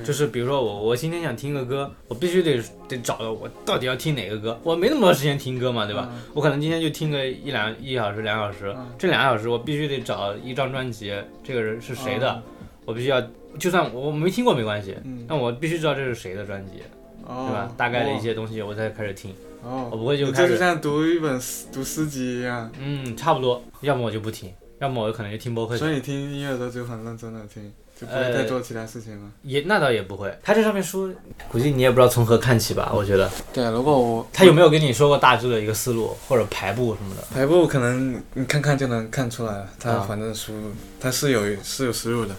[0.04, 6.08] 就是比如说我我今天想听个歌，我必须得得找到我到底要听哪个歌，我没那么多时间听歌嘛，对吧？
[6.12, 12.40] 嗯我可能今天就听个一两一小时两小时，嗯这两小时我必须得找一张专辑，这个人是谁的，
[12.84, 13.20] 我必须要，
[13.58, 16.82] 就算我没听过没关系，嗯，但我必须知道这是谁的专辑，
[17.26, 17.72] 哦，对吧？
[17.76, 22.70] 大概的一些东西我才开始听，哦，我不会就就像读一本诗读诗集一样。
[22.78, 25.76] 嗯，差不多，要么我就不听，要么我可能就听播客。
[25.76, 29.30] 所以你听音乐的时候就很认真的听，就不会呃再做其他事情了。
[29.42, 31.12] 也那倒也不会，他这上面书
[31.50, 32.90] 估计你也不知道从何看起吧？
[32.94, 37.22] 我觉得对，如果我他有没有跟你说过大致的一个思路或者排布什么的？
[37.32, 40.52] 排布可能你看看就能看出来了，它啊反正书
[40.98, 42.34] 他是有是有思路的，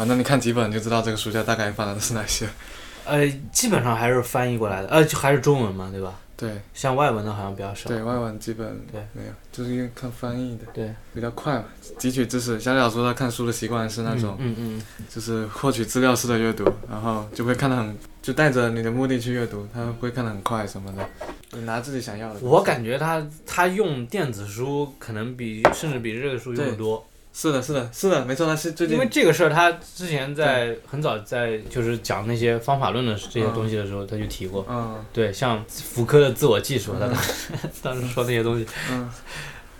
[0.00, 2.48] 反正你看几本就知道这个书架大概放的是哪些。
[3.04, 6.18] 呃，基本上还是翻译过来的，呃，就还是中文嘛，对吧？
[6.38, 7.90] 对像外文的好像比较少。
[7.90, 11.64] 对，外文基本对没有，就是因为看翻译的对，比较快嘛，
[11.98, 12.58] 汲取知识。
[12.58, 21.06] 小李老师他看书的习惯是那种，嗯嗯就是获取资料式的阅读，然后就会看得很，就带着你的目的去阅读，他会看得很快什么的，
[21.52, 22.40] 你拿自己想要的。
[22.40, 34.66] 我感觉他他用电子书可能比甚至比这个书用的多，是的，是的，是的，没错，他是最近因为这个事儿他之前在很早在就是讲那些方法论的这些东西的时候他就提过。
[34.68, 35.02] 嗯。
[35.12, 37.08] 对，像福柯的自我技术，他
[37.82, 39.08] 当时说那些东西，嗯。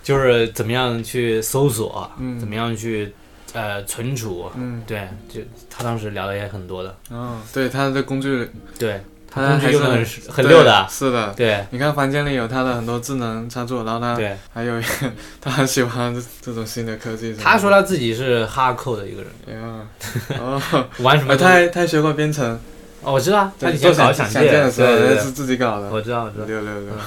[0.02, 2.38] 就是怎么样去搜索，嗯。
[2.38, 3.12] 怎么样去
[3.52, 4.82] 呃存储，嗯。
[4.86, 11.32] 对，就他当时聊的也很多的，嗯，对，他的工具对，他工具很很溜的，是的。
[11.36, 11.64] 对。
[11.70, 14.18] 你看房间里有他的很多智能插座，然后他。
[14.52, 14.74] 还有
[15.40, 17.34] 他很喜欢这这种新的科技。
[17.34, 19.80] 他说他自己是哈扣的一个人，呀，
[20.38, 20.60] 哦，
[20.98, 22.58] 玩什么他还他还学过编程，
[23.02, 24.88] 哦，我知道，他以做前搞想想件的时候
[25.22, 26.44] 是自己搞的，我知道，我知道。
[26.46, 26.90] 六六六。
[26.90, 26.98] 嗯，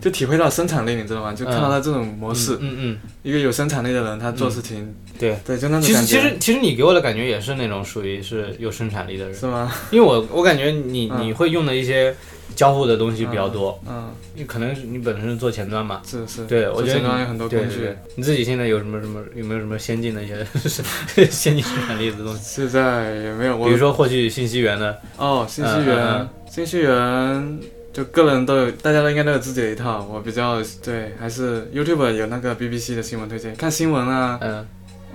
[0.00, 1.32] 就体会到生产力，你知道吗？
[1.34, 5.36] 就看到他这种模式，嗯嗯一个有生产力的人，他做事情，嗯，对。
[5.44, 6.04] 对，就那种其实。
[6.04, 9.72] 其实其实你给我的感觉也是那种属于是有生产力的人，是吗？
[9.90, 12.14] 因为我我感觉你嗯你会用的一些
[12.54, 16.44] 交互的东西比较多，嗯，你可能是你本身是做前端嘛，是是。
[16.46, 20.46] 对我觉得前端你有很多工具对对对。，你自己现在有什么什么有没有什么先进的一些
[21.30, 22.40] 先进生产力的东西？
[22.62, 27.58] 现在也没有，比如说获取信息源的，哦，信息源嗯，信息源。
[27.92, 30.06] 就个人都有，大家都应该都有自己的一套。
[30.12, 34.38] 我比较对，还是 YouTube 有那个 BBC 的新闻推荐，看新闻啊。
[34.42, 34.66] 嗯，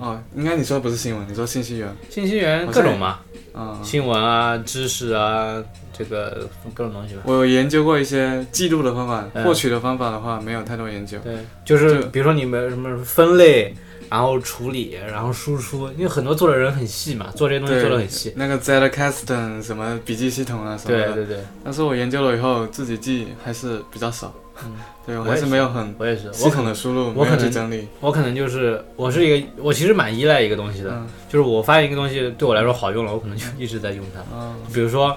[0.02, 1.96] 哦，应该你说的不是新闻，你说信息源。
[2.10, 3.20] 信息源各种嘛，
[3.52, 5.62] 啊、新闻啊、知识啊，
[5.96, 7.22] 这个各种东西吧。
[7.24, 11.18] 我有研究过一些记录的方法，嗯获取的方法的话没有太多研究。
[11.20, 13.72] 对，就是比如说你们什么分类，
[14.10, 18.32] 然后处理，然后输出，因为很多做的人很细嘛，做这些东西做的很细。
[18.34, 24.34] 那个 Zetcaston 什么笔记系统啊什么的，对对对，但是我研究了以后自己记还是比较少。
[24.66, 24.72] 嗯
[25.04, 27.88] 对我还是没有很我也是，系我可能统的输入，我可能整理。
[28.00, 34.20] 我可能就是我是一个，我其实蛮依赖一个东西的，嗯就是我发现一个东西对我来说好用了，我可能就一直在用它。
[34.32, 35.16] 嗯比如说，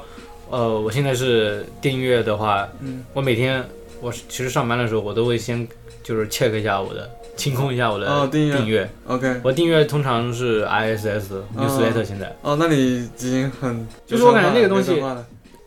[0.49, 3.63] 呃，我现在是订阅的话，嗯我每天
[4.01, 5.67] 我其实上班的时候，我都会先
[6.03, 8.89] 就是 check 一下我的，清空一下我的哦订阅订阅。
[9.05, 14.99] ，OK，我订阅通常是 ISS 哦 newsletter，现在、哦，那你已经很就是我感觉那个东西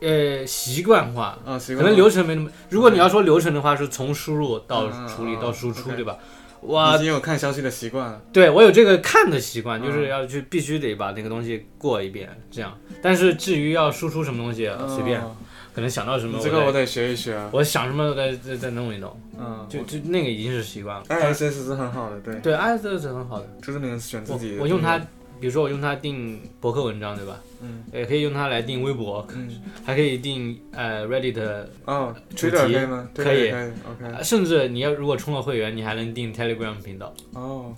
[0.01, 2.51] 呃习惯化，啊，习可能流程没那么。
[2.71, 6.17] 如果你要说流程的话，是从输入到嗯处理嗯到输出对吧？
[6.61, 8.21] 已我经有看消息的习惯了。
[8.33, 12.77] 对我有这个看的习惯，就是嗯要去必须得把那个东西过一遍，这样。
[13.01, 15.37] 但是至于要输出什么东西，随便，哦
[15.75, 17.49] 可能想到什么这个我得学一学啊。
[17.53, 21.05] 我想什么我再再再弄一弄，嗯，就就那个已经是习惯了。
[21.09, 24.61] ISS 是很好的，对，对，ISS 是很好的，就是你能选自己的。
[24.63, 25.01] 我用它，
[25.41, 27.41] 比如说我用它定博客文章，对吧？
[27.61, 29.49] 嗯也可以用它来定微博，嗯，
[29.85, 33.09] 还可以定呃 Reddit 哦主题可以吗？
[33.15, 34.15] 可以可以，OK。
[34.17, 37.75] 呃甚至你要如果充了会员，你还能订 Telegram 频道，哦，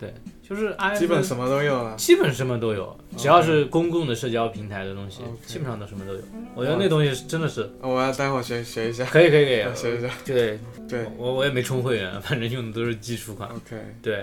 [0.47, 1.95] 就是哎 ISS 基本什么都有了。
[1.97, 6.21] 基本什么都有，只要是公共的社交平台的东西基本上都什么都有。
[6.55, 10.09] 我觉得那东西真的是哦我要待会儿学学一下，可以可以可以， 学一下。
[10.27, 13.49] 对，对我我也没充会员，反正用的都是基础款。
[13.49, 14.15] ，OK，对，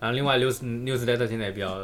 [0.00, 1.78] 然后另外 news newsletter 现在也比较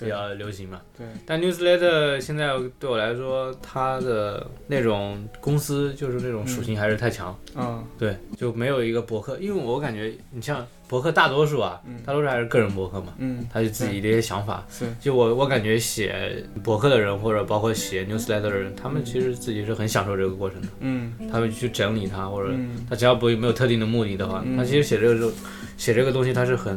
[0.00, 0.80] 比较流行嘛。
[0.96, 7.36] 对，但 newsletter 现在对我来说，它的那种公司就是那种属性还是太强。
[7.56, 14.66] 嗯对，就没有一个博客，因为我感觉你像博客大多数啊，嗯大多数还是个人博客嘛，嗯，他有自己的一些想法。
[14.68, 20.68] 是，就我我感觉写博客的人，或者包括写 newsletter 的人，他们其实自己是很享受这个过程的。
[20.80, 25.30] 嗯他们去整理它，或者嗯他只要不没有特定的目的的话，嗯他其实写这个时候
[25.76, 26.72] 写这个东西，他是很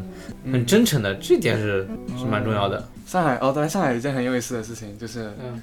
[0.51, 0.65] 很嗯。
[0.65, 2.88] 真诚的，这点是是蛮重要的。
[3.05, 5.62] 上海哦，在上海有一件很有意思的事情，就是嗯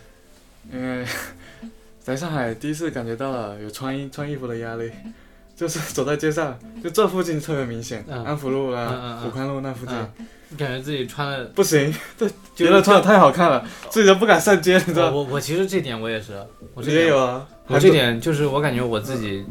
[0.73, 1.05] 因为
[2.01, 4.90] 在上海第一次感觉到了有穿衣穿衣服的压力，
[5.57, 15.11] 就是走在街上，就这附近特别明显，嗯安福路嗯嗯啦、嗯武康路那附近，嗯，感觉自己穿的不行， 就觉得穿的太好看了，自己都不敢上街，你知道？
[15.11, 16.33] 我我我其实这点我也是，
[16.75, 17.47] 我也有啊？
[17.66, 19.44] 我这点就是我感觉我自己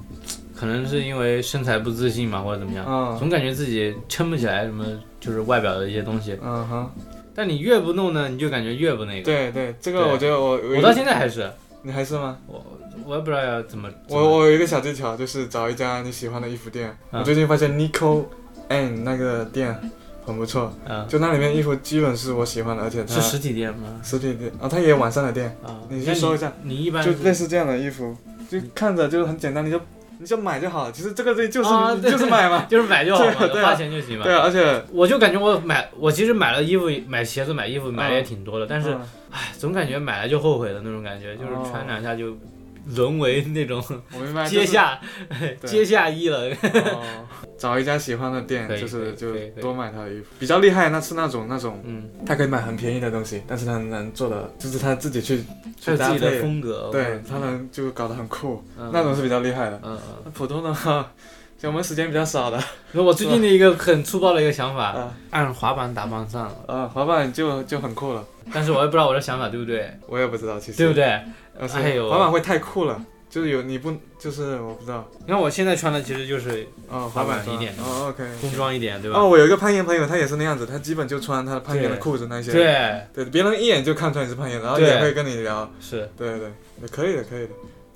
[0.64, 4.86] 可能是因为身材不自信嘛，或者怎么样，嗯总感觉自己撑不起来什么，
[5.20, 6.40] 就是外表的一些东西。
[6.42, 6.90] 嗯哼，
[7.36, 9.26] 但你越不弄呢，你就感觉越不那个。
[9.26, 12.38] 对对，这个我觉得我我到现在还是，你还是吗？
[12.48, 12.66] 我
[13.06, 13.90] 我也不知道要怎么。
[14.08, 16.96] 怎我么我有一个小技巧，就是找一家你喜欢的衣服店。
[17.12, 18.24] 嗯我最近发现 Nico
[18.70, 19.78] N 那个店
[20.26, 20.72] 很不错。
[20.88, 24.00] 嗯，就那里面衣服基本是我喜欢的，而且它是实体店吗？
[24.02, 28.16] 实体店啊，它也有网上的店，啊，你那去搜一下，你一般就类似这样的衣服，
[28.50, 29.78] 就看着就很简单，你就
[30.24, 30.92] 你就买就好了。
[30.92, 33.32] 其实这个东西就是、啊就是买嘛， 就是买就好嘛，
[33.62, 34.24] 花钱就行嘛。
[34.24, 42.36] 对啊，而且我就感觉我买，我其实买了衣服、买鞋子、买衣服买的也嗯挺多的，但是嗯哎，总感觉买了就后悔的那种感觉，就是哦穿两下就
[42.86, 45.00] 沦为那种我明白，阶下
[45.40, 46.50] 对阶下衣了。
[46.64, 47.26] 哦，
[47.58, 50.28] 找一家喜欢的店就是就多买他的衣服。
[50.40, 55.38] 比较厉害，那是那种那种，嗯，他可以买很便宜的东西，但是他能做的就是他自己去
[55.80, 56.90] 去自己的配，风格。
[56.92, 59.80] 对他能就搞得很酷，嗯，那种是比较厉害的。
[59.84, 60.32] 嗯嗯。
[60.34, 61.12] 普通的话，
[61.58, 68.26] 像我们时间比较少的，那我最近的一个很粗暴的一个想法， 啊按滑板打棒算了，啊，滑板就就很酷了。
[68.52, 70.94] 但是我也不知道我的想法对不对，我也不知道，其实对不？
[70.94, 71.20] 对？
[71.60, 78.24] 但是哎呦滑板会太酷了，就是有你不就是我不知道你看我现在穿的其实就是哦，滑板一点的哦，OK。
[78.42, 79.20] 工装一点，对吧？
[79.20, 82.52] 哦，我有一个攀岩朋友，他也是那样子，他基本就穿他的攀岩的裤子那些。
[82.52, 85.70] 对，对，别人一眼就看出来你是攀岩，然后对也会跟你聊。
[85.80, 86.52] 是对对对，
[86.82, 87.50] 也可以的，可以的，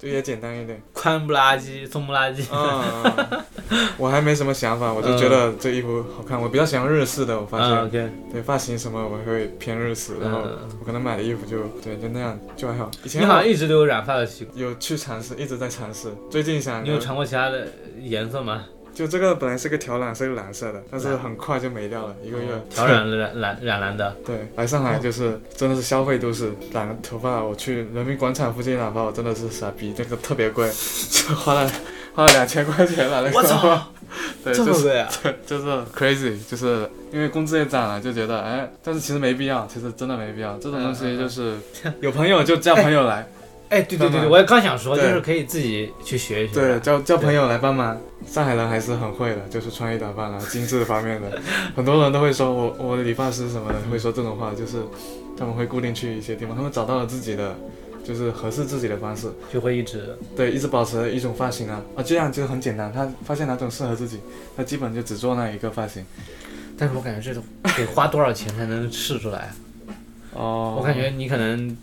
[0.08, 0.82] 就也简单一点。
[0.93, 2.46] 宽不拉几，松不拉几。
[3.98, 6.39] 我还没什么想法，我就觉得这衣服好看。
[6.39, 8.13] 我比较喜欢日式的，我发嗯现。
[8.32, 12.89] 对发型什么我会偏日式，然后嗯我可能买的衣服就对就那样就还好。
[13.04, 14.58] 以前你好像一直都有染发的习惯。
[14.58, 16.10] 有去尝试，一直在尝试。
[16.30, 17.67] 最近想你有尝过其他的
[18.00, 18.65] 颜色吗？
[18.97, 22.47] 就这个本来是个调染，是个蓝色的，但是很快就没掉了，一个月。
[22.67, 24.15] 调染染染染蓝的。
[24.25, 30.67] 对，来上海就是真的是消费都是，染头发我去人民广场附近染发，我真的是傻逼，那个特别贵，
[31.12, 31.71] 就 花了
[32.15, 33.88] 花了两千块钱染了个头发。
[34.43, 35.07] 对，就是贵啊！
[35.45, 40.57] 就是 crazy，就是因为工资也涨了，就觉得哎，但是其实没必要，其实真的没必要。
[40.57, 41.55] 这种东西就是
[41.99, 43.27] 有朋友就叫朋友来，
[43.69, 46.53] 哎，对对对对，我也刚想说，就是可以自己去学一学。
[46.53, 47.97] 对，叫叫朋友来帮忙。
[48.25, 51.39] 上海人还是很会的，就是穿衣打扮啊，精致方面的，
[51.75, 54.77] 很多人都会说我我的理发师什么的会说这种话，就是
[55.38, 57.56] 他们会固定去一些地方，他们找到了自己的
[58.03, 64.19] 就是合适自己的方式，就会一直对，一直保持一种发型啊啊，这样就很简单，他发现哪种适合自己，
[64.58, 66.03] 他基本就只做那一个发型。
[66.77, 67.43] 但是我感觉这种
[67.77, 69.53] 得花多少钱才能试出来？
[70.34, 71.75] 哦我感觉你可能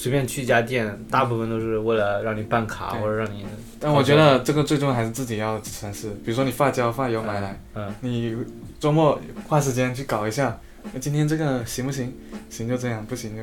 [0.00, 3.44] 随便去一家店，大部分都是为了让你办卡或者让你，
[3.78, 8.34] 但我觉得这个最终还是自己要尝试，比如说你发胶、发油买来，嗯，你
[8.78, 10.58] 周末花时间去搞一下，
[10.94, 12.16] 那今天这个行不行？
[12.48, 13.42] 行就这样，不行就。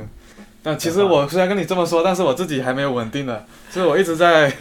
[0.63, 4.52] 但其实我虽然跟你这么说，但是我自己还没有稳定的，所以我一直在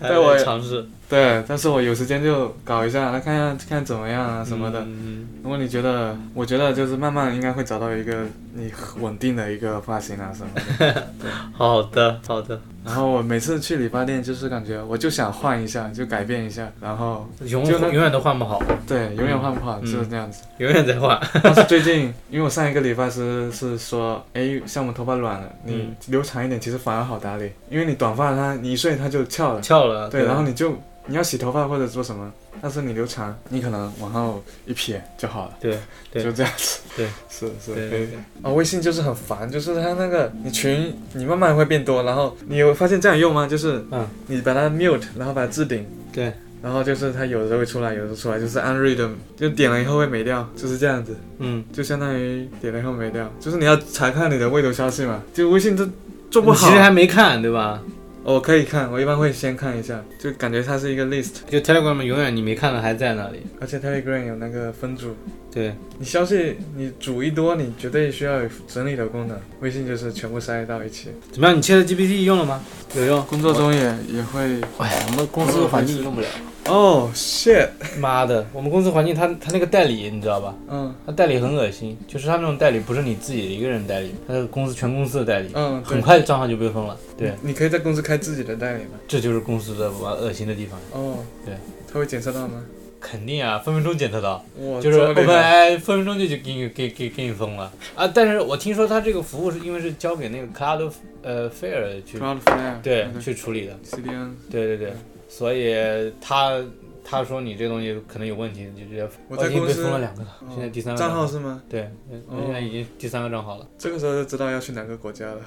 [0.00, 4.80] 对我尝试对，但是我有时间就搞一下，来看看看怎么样啊什么的。
[4.80, 11.06] 嗯如果你觉得，我觉得就是慢慢应该会找到一个你稳定的一个发型啊什么的。
[11.54, 20.42] 好的，好的，然后我每次去理发店，就是感觉我就想换一下，就改变一下，然后永就永远都换不好，对，永远换不好，嗯就是这样子。
[20.58, 21.16] 永远在换。
[21.40, 30.74] 但是最近，因为我上一个理发师是说，哎，像我们头发软了，你嗯留长一点其实反而好打理，因为你短发它你一睡它就翘了，翘了，对，然后你就
[31.06, 35.78] 你要洗头发或者做什么，但是你留长，你可能往后一撇就好了，对
[36.12, 36.24] 对。
[36.24, 38.08] 就这样子，对，是是，对。
[38.42, 43.46] 啊，微信就是很烦，就是它那个你群你慢慢会变多，然后你有发现这样用吗？
[43.46, 55.88] 就是嗯，你把它 mute，然后把它置顶，对，然后就是它有的时候会出来，有的时候出来，就是按 read，就点了以后会没掉，就是这样子，嗯，就相当于点了以后没掉，就是你要查看你的未读消息嘛，就微信这
[56.30, 56.66] 做不好。
[56.66, 56.82] 你其实。
[56.82, 57.80] 还没看，对吧？
[58.28, 63.38] 我可以看，我一般会先看一下，就感觉它是一个 list，就 Telegram 永远你没看的还在那里。
[63.60, 65.14] 而且 Telegram 有那个分组，
[65.52, 69.38] 对，你消息你组一多，你绝对需要有整理的功能。
[69.60, 71.56] 微信就是全部塞到一起，怎么样？
[71.56, 72.60] 你 Chat GPT 用了吗？
[72.96, 73.24] 有用。
[73.26, 74.60] 工作中也也会。
[74.78, 76.26] 哎，我们公司环境用不了。
[76.68, 80.54] 哦、shit，妈的，我们公司环境他他那个代理你知道吧？
[80.68, 86.96] 嗯他代理很恶心，就是他那种代理不是你自己一个人代理，他是公司全公司的代理，嗯，很快账号就被封了。
[87.16, 88.98] 对，你可以在公司开自己的代理吗？
[89.06, 90.78] 这就是公司的完恶心的地方。
[90.92, 91.54] 哦，对，
[91.92, 92.62] 他会检测到吗？
[92.98, 98.08] 肯定啊，分分钟检测到，哇，就是这么厉害 OpenAI 分分钟就就给你给给给你封了啊！
[98.08, 100.90] 但是我听说他这个服务是因为是交给那个 Cloud
[101.22, 104.92] 呃 Fair 去 Cloudflare 对去处理的，CDN，对对对，
[105.28, 105.74] 所以
[106.20, 106.60] 他
[107.04, 111.62] 他说你这东西可能有问题，就直接我在已经被封了两个了，现在第三个账号号是吗？
[111.68, 111.90] 对，
[112.28, 113.68] 我现在已经第三个账号了。
[113.78, 115.40] 这个时候就知道要去哪个国家了。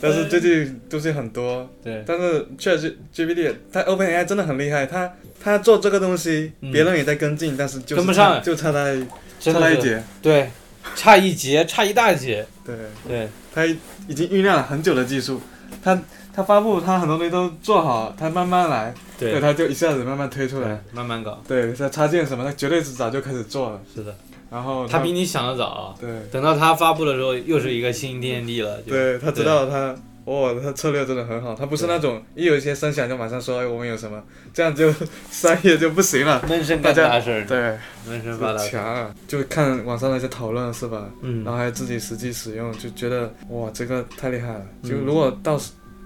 [0.00, 9.00] 但是最近东西很多，对，但是确实 GPT 它 OpenAI 真的很厉害，它它做这个东西，嗯别人也在跟进，但是就是跟不上就差那
[9.38, 10.02] 差那一截。
[10.20, 10.50] 对，
[10.96, 12.44] 差一截，差一大截。
[12.64, 12.74] 对，
[13.06, 15.40] 对，它已经酝酿了很久的技术，
[15.84, 16.02] 他
[16.34, 19.32] 他发布他很多东西都做好，他慢慢来，对。
[19.32, 24.14] 对，他就一下子慢慢推出来，，慢慢搞，对，他插件什么，他绝对是早就开始做了，是的，
[24.50, 26.10] 然后他比你想的早，对。
[26.30, 28.80] 等到他发布的时候，又是一个新天地了。
[28.82, 29.94] 对，他知道他。
[30.26, 34.22] 哇，他策略真的很好，他不是那种一有一些声响就马上说，哎，我们有什么，
[34.54, 34.88] 这样就
[35.32, 36.40] 商业就不行了。
[36.48, 37.76] 闷声干大事儿，对，
[38.06, 38.68] 闷声发大财。
[38.68, 39.12] 强啊！
[39.26, 41.08] 就看网上那些讨论是吧？
[41.22, 41.42] 嗯。
[41.42, 44.62] 然后还有自己实际使用，就觉得哇，这个太厉害了。
[44.84, 44.90] 嗯。
[44.90, 45.58] 就如果到、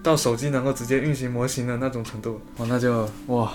[0.06, 3.52] 到手机能够直接运行模型的那种程度，哇，那就哇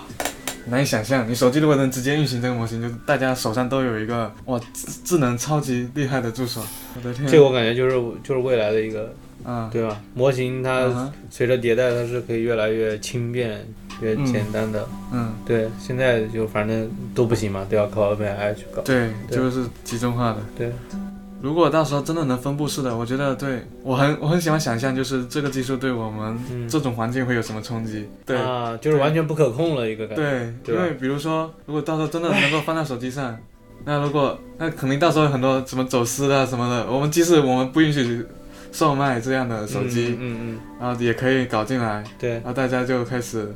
[0.65, 1.25] 难以想象。
[1.27, 6.61] 你手机如果能直接运行这个模型，就大家手上都有一个哇智智能超级厉害的助手。
[6.97, 9.13] 我的天，这个我感觉就是就是未来的一个，
[9.45, 9.97] 啊，对吧？
[10.13, 13.65] 模型嗯它随着迭代，它是可以越来越轻便、
[14.01, 14.85] 越嗯简单的。
[15.13, 18.81] 嗯，对，现在就反正都不行嘛，都要靠 OpenAI 去搞。
[18.81, 20.39] 对，对就是集中化的。
[20.57, 20.69] 对，
[21.41, 28.07] 如果到时候真的能分布式的，我觉得对我很我很喜欢想象，就是这个技术对我们嗯这种环境会有什么冲击。
[28.25, 30.23] 对，啊，就是完全不可控了一个感觉。
[30.23, 33.37] 对，对因为比如说，如果到时候真的能够放在手机上，
[33.83, 38.23] 那如果那肯定到时候有很多什么走私的什么的，我们即使我们不允许
[38.71, 43.51] 售卖这样的手机，嗯嗯然后也可以搞进来，嗯，对然后大家就开始，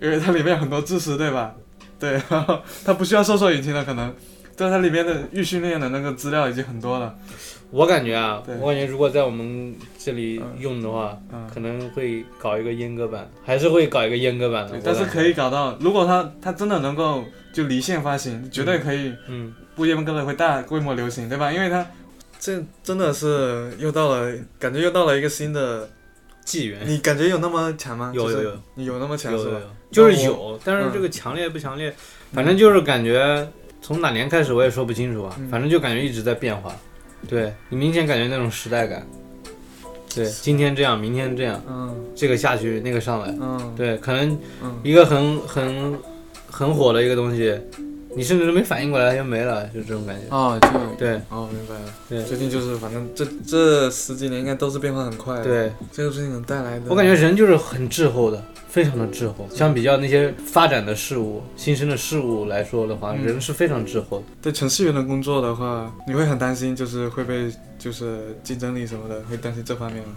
[0.00, 1.54] 因为它里面有很多知识，对吧？
[1.98, 4.14] 对，然后它不需要搜索引擎的，可能，
[4.56, 7.14] 但它里面的预训练的那个资料已经很多了，
[7.70, 11.46] 我感觉啊，我感觉如果在我们这里嗯用的话，嗯。
[11.52, 21.52] 可能会搞一个阉割版，还是会搞一个阉割版的但是可以，搞到，如果它它真的能够就离线发行，绝对可以嗯，不阉割的会大规模流行，对吧？
[21.52, 21.86] 因为它
[22.38, 25.88] 这真的是又到了，感觉又到了一个新的。
[26.46, 28.12] 纪元你感觉有那么强吗？
[28.14, 29.50] 就是有有有你有那么强是吧？
[29.50, 31.92] 有有有，就是有，但是嗯这个强烈不强烈，
[32.32, 33.48] 反正就是感觉
[33.86, 36.74] 从哪年开始我也说不清楚啊嗯，反正就感觉一直在变化。
[37.28, 39.06] 对你明显感觉那种时代感。
[40.12, 43.32] 对，今天这样，明天这样，嗯这个下去，那个上来。
[43.40, 45.96] 嗯对，可能嗯一个很很
[46.50, 47.56] 很火的一个东西，
[48.16, 50.34] 你甚至都没反应过来，它就没了，就这种感觉。
[50.34, 51.94] 哦，就对哦，明白了。
[52.08, 59.46] 对最近就是反正这这十几年应该都是变化很快的。，对，这个事情能带来的，我感觉人就是很滞后的，非常的滞后。
[59.52, 64.24] 相比较那些发展的事物、新生的事物来说的话，嗯人是非常滞后的。
[64.40, 70.14] 对程序员的工作的话，你会很担心，就是会被就是竞争力什么的，会担心这方面吗？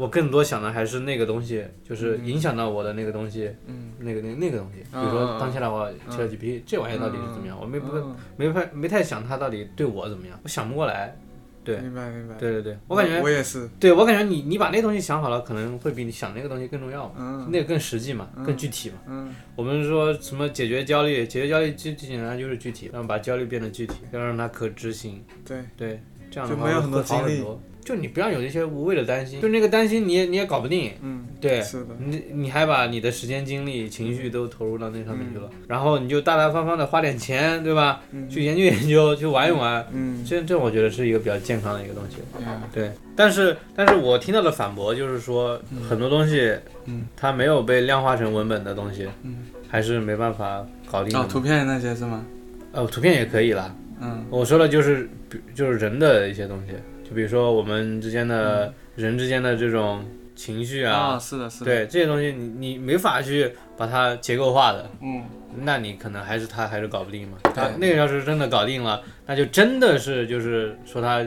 [0.00, 4.80] 我更多想的还是那个东西，就是嗯影响到我的那个东西，嗯，那个那那个东西。
[4.80, 11.14] 比嗯如说嗯当下的话嗯，ChatGPT 这玩意儿到底是怎么样，我没不嗯没太没太想它到底对我怎么样，我想不过来。
[11.62, 12.34] 对明白明白。
[12.36, 18.96] 对对对，我感觉我也是，对我感觉你你把那东西想好了，可能会比你想那个东西更重要嘛，嗯那个更实际嘛，嗯更具体嘛。
[19.06, 25.22] 嗯我们说什么解决焦虑，解决焦虑最最简单就是具体，让把焦虑变得具体，要让它可执行。
[25.44, 27.60] 对，对，这样的话就没有很多会好很多。
[27.84, 35.58] 就你不要有那些无谓的担心，就那个担心你也你也搞不定，嗯，对，是的，你你还把你的时间、精力、情绪都投入到那上面去了，嗯。
[35.68, 38.02] 然后你就大大方方的花点钱，对吧？
[38.12, 38.28] 嗯。
[38.28, 40.24] 去研究研究，去玩一玩，嗯。
[40.24, 42.16] 这这我觉得是一个比较健康的一个东西。
[42.38, 42.60] 嗯。
[42.72, 46.54] 对，但是但是我听到的反驳就是说，很多东西，
[46.84, 52.24] 嗯，它没有被量化成文本的东西，嗯，还是没办法搞定图片那些是吗？
[52.72, 53.74] 哦，图片也可以啦。
[54.00, 54.24] 嗯。
[54.30, 55.08] 我说的就是
[55.54, 56.74] 就是人的一些东西，
[57.10, 60.04] 就比如说我们之间的、人之间的这种
[60.36, 65.24] 情绪啊，哦，是的，是的，，对这些东西你你没法去把它结构化的，嗯。
[65.62, 67.36] 那你可能还是他还是搞不定嘛。
[67.42, 71.20] 他对那个要是真的搞定了，那就真的是就是说他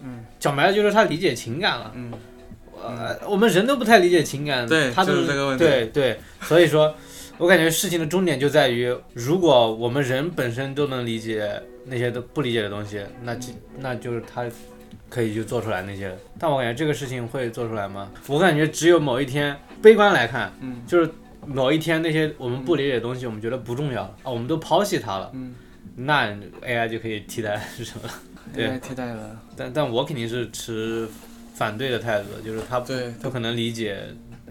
[0.00, 0.24] 嗯。
[0.38, 1.90] 讲白了就是他理解情感了。
[1.96, 2.12] 嗯。
[2.84, 5.64] 呃，我们人都不太理解情感，对他都就是这个问题。
[5.64, 6.94] 对对，所以说，
[7.38, 14.44] 我感觉事情的终点就在于，如果我们人本身都能理解那些都不理解的东西，那就那就是他
[15.12, 16.10] 可以就做出来那些。
[16.38, 18.10] 但我感觉这个事情会做出来吗？
[18.28, 21.10] 我感觉只有某一天，悲观来看，嗯就是
[21.46, 25.54] 某一天那些我们不理解的东西，我们觉得不重要了啊，我们都抛弃它了，嗯，
[25.96, 26.28] 那
[26.62, 28.14] AI 就可以替代是什么了？
[28.54, 31.06] 对替代了，但但我肯定是持
[31.54, 33.98] 反对的态度，就是他不，不可能理解。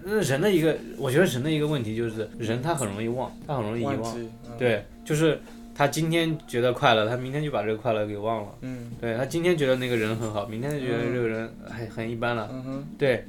[0.03, 4.17] 那人的一个，我觉得人的一个问题就是，人他很容易忘，他很容易遗忘。
[4.57, 5.39] 对，就是
[5.73, 8.49] 他今天觉得快乐，他明天就把这个快乐给忘了。
[8.61, 8.91] 嗯。
[8.99, 11.13] 对他今天觉得那个人很好，明天就觉得嗯。
[11.13, 12.49] 这个人很很一般了。
[12.51, 12.87] 嗯哼。
[12.97, 13.25] 对，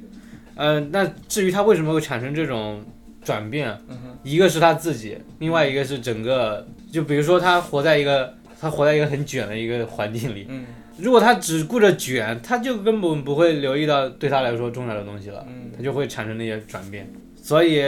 [0.55, 2.83] 呃，那至于他为什么会产生这种
[3.23, 10.65] 转变，嗯一个是他自己，另外一个是整个，就比如说他活在一个他活在一个很卷的一个环境里，嗯。
[10.95, 15.71] 如果他只顾着卷，他就根本不会留意到对他来说重要的东西了，嗯。
[15.75, 17.11] 他就会产生那些转变。
[17.35, 17.81] 所以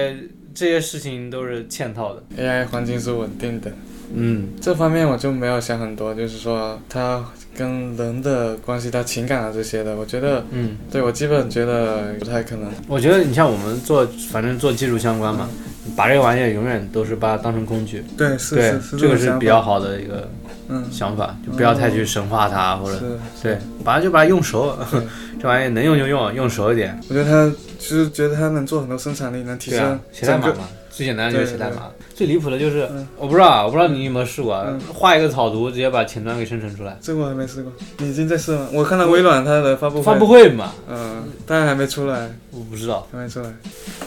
[0.53, 2.23] 这些事情都是嵌套的。
[2.37, 3.71] ，AI 环境是稳定的，
[4.13, 7.23] 嗯这方面我就没有想很多，就是说它
[7.57, 12.69] 跟人的关系他情感啊这些的，我觉得嗯，对我基本觉得不太可能。
[12.87, 15.49] 我觉得你像我们做，反正做技术相关嘛，
[15.95, 18.03] 把这个玩意儿永远都是把它当成工具。
[18.17, 20.29] 对，是对是，是这个是比较好的一个
[20.67, 22.99] 嗯，想法，就不要太去神化它，或者，
[23.41, 24.99] 对，把它就把它用熟对，
[25.41, 26.99] 这玩意儿能用就用，用熟一点。
[27.07, 31.91] 我觉得他其实觉得他能做很多生产力，能提升，代码嘛，最简单的就是写代码。
[32.13, 36.97] 最离谱的就是嗯，我不知道啊，我不知道你有没有试过画一个草图，直接把前端给生成出来。
[37.01, 38.69] 这个我还没试过，你已经在试吗？
[38.71, 43.53] 我看到微软它的发布会，发布会嘛，嗯，当然还没出来，我不知道，还没出来。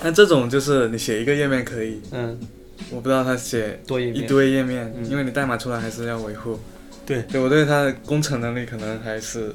[0.02, 2.38] 但这种就是你写一个页面可以，嗯，
[2.90, 4.26] 我不知道他写一多页面。
[4.26, 6.58] 堆页面，嗯因为你代码出来还是要维护。
[7.04, 9.52] 对对我对他的工程能力可能还是，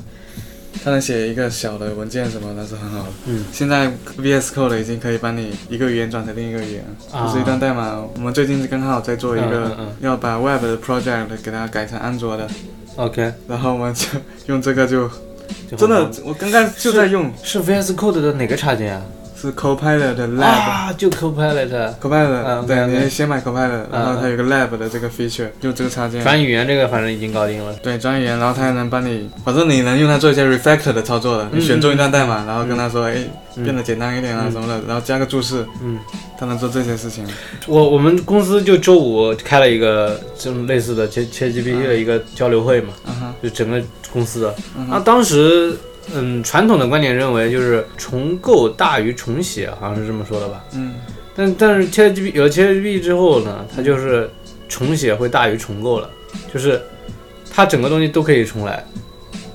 [0.84, 2.99] 他能写一个小的文件什么，那是很好。
[3.03, 3.09] 的。
[3.28, 7.28] 嗯，现在 VS Code 已经可以帮你一个语言转成另一个语言，啊。
[7.28, 8.01] 就是一段代码。
[8.15, 12.47] 我们最近刚好在做一嗯个嗯嗯要把 Web 的 project 给它改成安卓的
[12.95, 14.07] ，OK，然后我们就
[14.47, 15.09] 用这个就
[15.69, 19.01] 就真的，我刚刚就在用，是 VS Code 的哪个插件啊？
[19.44, 20.41] 是 Copilot 的 Lab。
[20.44, 21.96] 啊，就 Copilot。
[22.00, 26.24] Copilot，、嗯对你先买 Copilot，、然后嗯它有个 Lab 的这个 feature，用这个插件。
[26.24, 27.74] 转语言这个反正已经搞定了。
[27.84, 31.44] 对专业，然后它还能帮你，反正你能用它做一些 refactor 的操作的。
[31.52, 33.16] 嗯你选中一段代码，然后跟它说，哎、
[33.58, 36.00] 嗯变得简单一点啊嗯什么的，然后加个注释，嗯，
[36.39, 37.28] 它能做这些事情。
[37.68, 43.82] 我我们公司就周五开了一个这种类似的切切 GPT 的一个交流会嘛，嗯哼，就整个
[44.12, 44.56] 公司的。
[44.89, 45.76] 那当时，
[46.14, 50.64] 嗯，传统的观点认为就是重构大于重写，好像是这么说的吧？
[50.74, 50.95] 嗯，
[51.36, 54.30] 但但是 ChatGPT 有了 ChatGPT 之后呢，它就是
[54.68, 56.10] 重写会大于重构了，
[56.54, 56.82] 就是
[57.51, 58.84] 它整个东西都可以重来，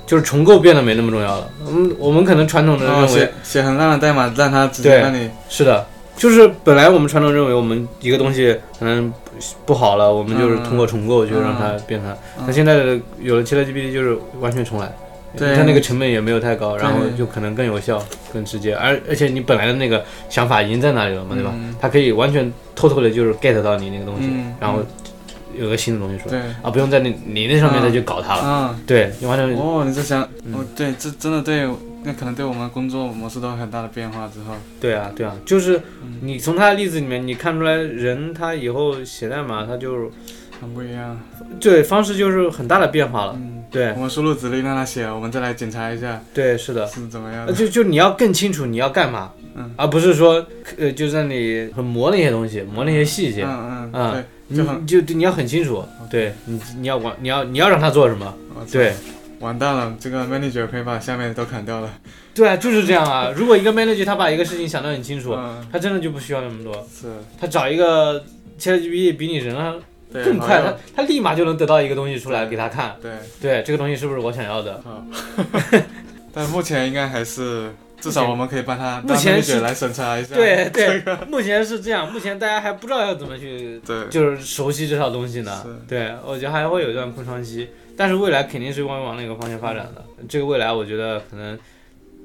[0.07, 1.51] 就是重构变得没那么重要了。
[1.67, 5.87] 我们我们可能传统的认为写写很烂的代码，让它直接对帮你，是的，
[6.17, 9.13] 就是本来我们传统认为我们一个东西可能
[9.67, 12.11] 不好了，我们就是通过重构就让它变成。
[12.39, 14.91] 嗯那现在的有了 ChatGPT 就是完全重来。
[15.37, 15.55] 对。
[15.55, 18.03] 它那个成本也没有太高，然后就可能更有效、
[18.33, 21.53] 更直接，而而且你本来的那个想法已经在那里了嘛，对吧？
[21.55, 21.75] 嗯。
[21.81, 24.81] 它可以完全偷偷的就是 get 到你那个东西，嗯然后
[25.59, 30.55] 有个新的东西出来，对，啊，不用在你你那上面再去搞它了，啊，对，你完全、哦，你这想，嗯。
[30.55, 31.67] 哦，对，这真的对，
[32.05, 36.19] 那可能对我们工作模式都有很大的变化之后，对啊，对啊，就是嗯。
[36.21, 40.11] 你从他的例子里面，你看出来人他以后写代码，他就
[40.61, 41.19] 很不一样。
[41.61, 47.55] 对方式就是很大的变化了，嗯，对我们输入指令让他写，我们再来检查一下对，是的，是怎么样呃的。
[47.55, 50.45] 就就你要更清楚你要干嘛，嗯而不是说
[50.77, 58.35] 呃就在你很磨那些东西，磨那些细节，嗯嗯，嗯就很就你要很清楚，对你你要管你要你要让他做什么，
[58.71, 58.93] 对
[59.41, 61.91] 完蛋了，这个 manager 可以把下面都砍掉了。
[62.35, 63.33] 对啊，就是这样啊。
[63.35, 67.07] 如果一个 manager 他把一个事情想得很清楚，嗯，他真的就不需要那么多，是，
[67.41, 68.25] 他找一个
[68.59, 69.81] ChatGPT 比你人啊对，
[70.13, 74.81] 更快，好他他立马就能得到一个东西出来给他看，对，对这个东西是不是我想要的？
[74.85, 75.05] 好。
[76.33, 80.35] 但目前应该还是，至少我们可以帮他，目前是来审查一下。
[80.37, 85.65] 对对，目前是这样，目前大家还不知道要怎么去对，就是熟悉这套东西呢。
[85.89, 90.05] 对，我觉得还会有一段空窗期，但是未来肯定是往往那个方向发展的。
[90.29, 91.59] 这个未来我觉得可能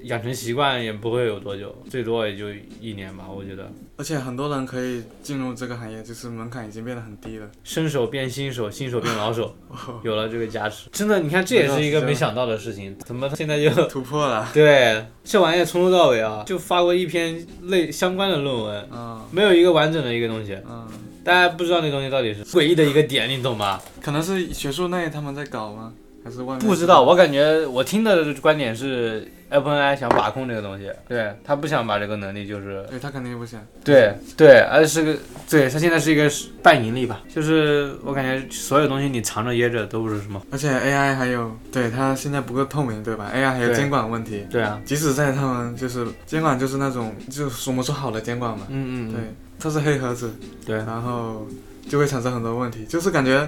[0.04, 2.46] 养成习惯也不会有多久，最多也就
[2.80, 3.26] 一年吧。
[3.30, 7.48] 我觉得而且很多人可以进入这个行业，就是门槛已经变得很低了。
[7.64, 14.50] 新手变新手，新手变老手， 哦有了这个加持，真的，你看这也是一个没想到的事情，怎么现在就 突破了。
[14.54, 20.88] 对这玩意儿从头到尾啊，就发过一篇类相关的论文，嗯没有一个完整的一个东西，嗯，
[21.24, 23.80] 大家不知道那东西到底是诡异的一个点，你懂吗？
[24.02, 25.94] 可能是学术内他们在搞吗？
[26.24, 26.60] 还是外面？
[26.60, 27.02] 不知道，。
[27.04, 33.62] 我感觉我听的观点是 OpenAI 想把控这个东西，对他不想把这个能力就是对他肯定不想。
[33.84, 35.20] 对对，而且是个
[35.50, 36.30] 对他现在是一个
[36.64, 44.46] 半盈利吧，就是我感觉所有东西你藏着掖着都不是什么，而且 AI 还有，对它现在不够透明，对吧？AI 还有监管问题。
[44.50, 49.22] 对啊，即使在他们就是监管，就是那种就是我们说好的监管嘛，嗯嗯对，
[49.60, 50.32] 它是黑盒子，
[50.66, 51.46] 对然后
[51.88, 53.48] 就会产生很多问题，就是感觉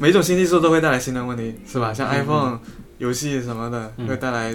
[0.00, 1.94] 每种新技术都会带来新的问题，是吧？
[1.94, 2.58] 像嗯 iPhone
[2.98, 4.08] 游戏什么的嗯。
[4.08, 4.52] 会带来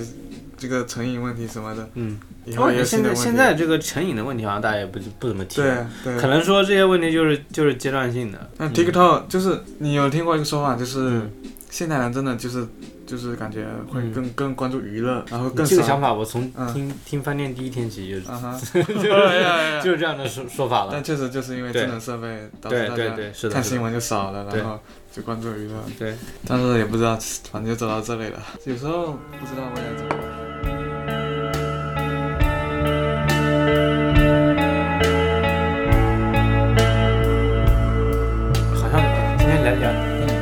[0.57, 3.23] 这个成瘾问题什么的，嗯，以后也有新现在的问题。
[3.23, 11.31] 现在这个成瘾的问题好像大家也不不怎么提，对对，可能说这些问题就是就是阶段性的，那嗯 TikTok 就是你有听过一个说法，就是嗯。
[11.67, 12.65] 现代人真的就是
[13.05, 14.11] 就是感觉会嗯。
[14.11, 16.73] 更更关注娱乐，然后更这个想法我从嗯。
[16.73, 19.03] 听听饭店第一天起就就
[19.83, 20.89] 就是这样的说说法了。
[20.91, 21.03] 但。
[21.03, 23.15] 确实就是因为智能设备导致大家
[23.49, 24.79] 看新闻就少了，然后
[25.11, 25.75] 就关注娱乐。
[25.99, 26.15] 对，
[26.47, 27.15] 但是也不知道，
[27.51, 28.39] 反正就走到这里了。
[28.65, 30.44] 有时候不知道未来怎么。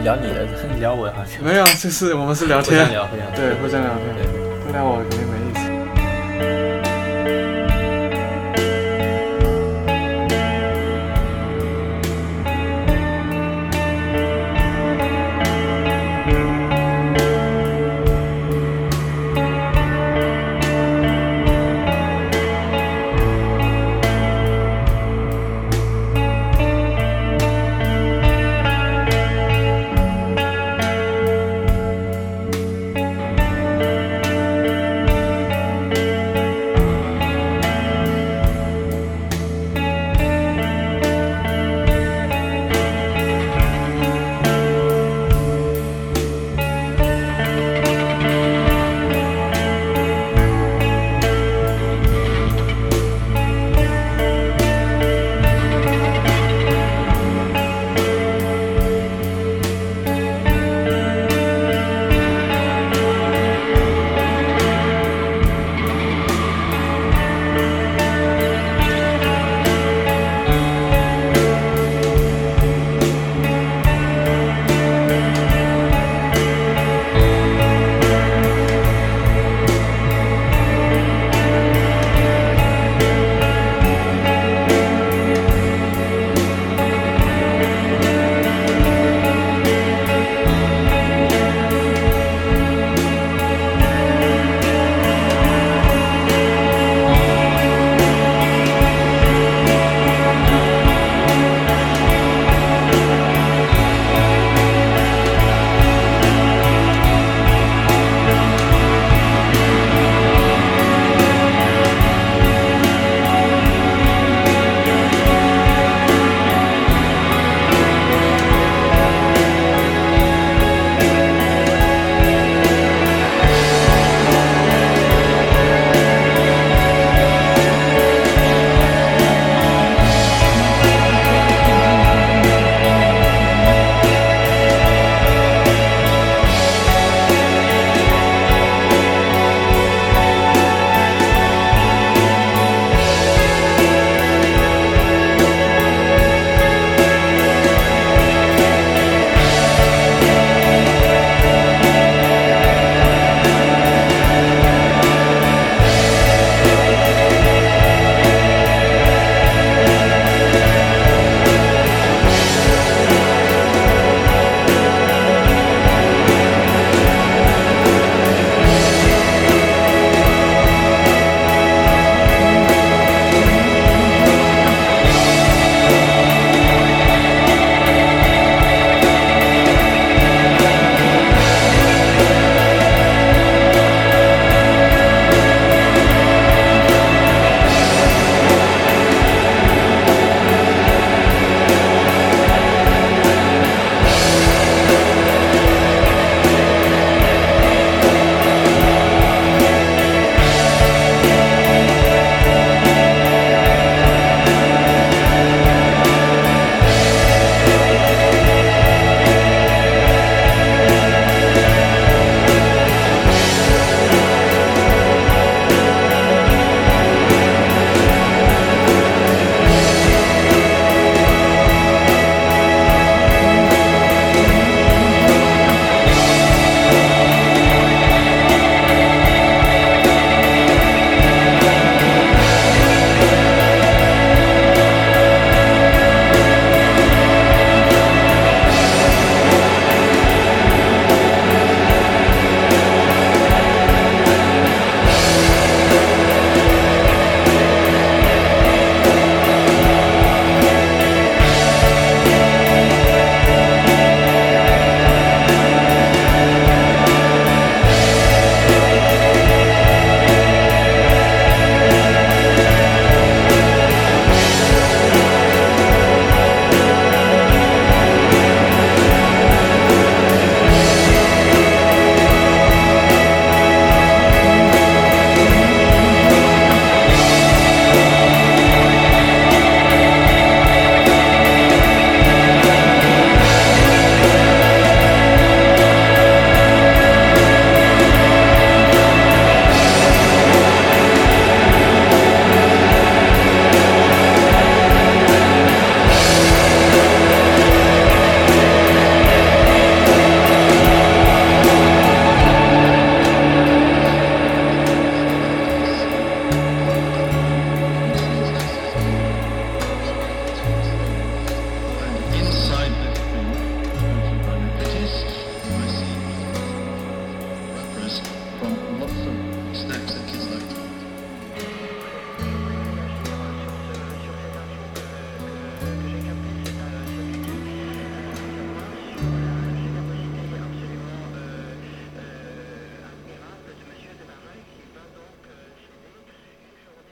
[0.03, 0.45] 聊你的
[0.79, 1.41] 聊我好像。
[1.43, 2.85] 没有，就是我们是聊天，
[3.35, 4.27] 对，互相聊天，
[4.65, 5.52] 不聊我肯定没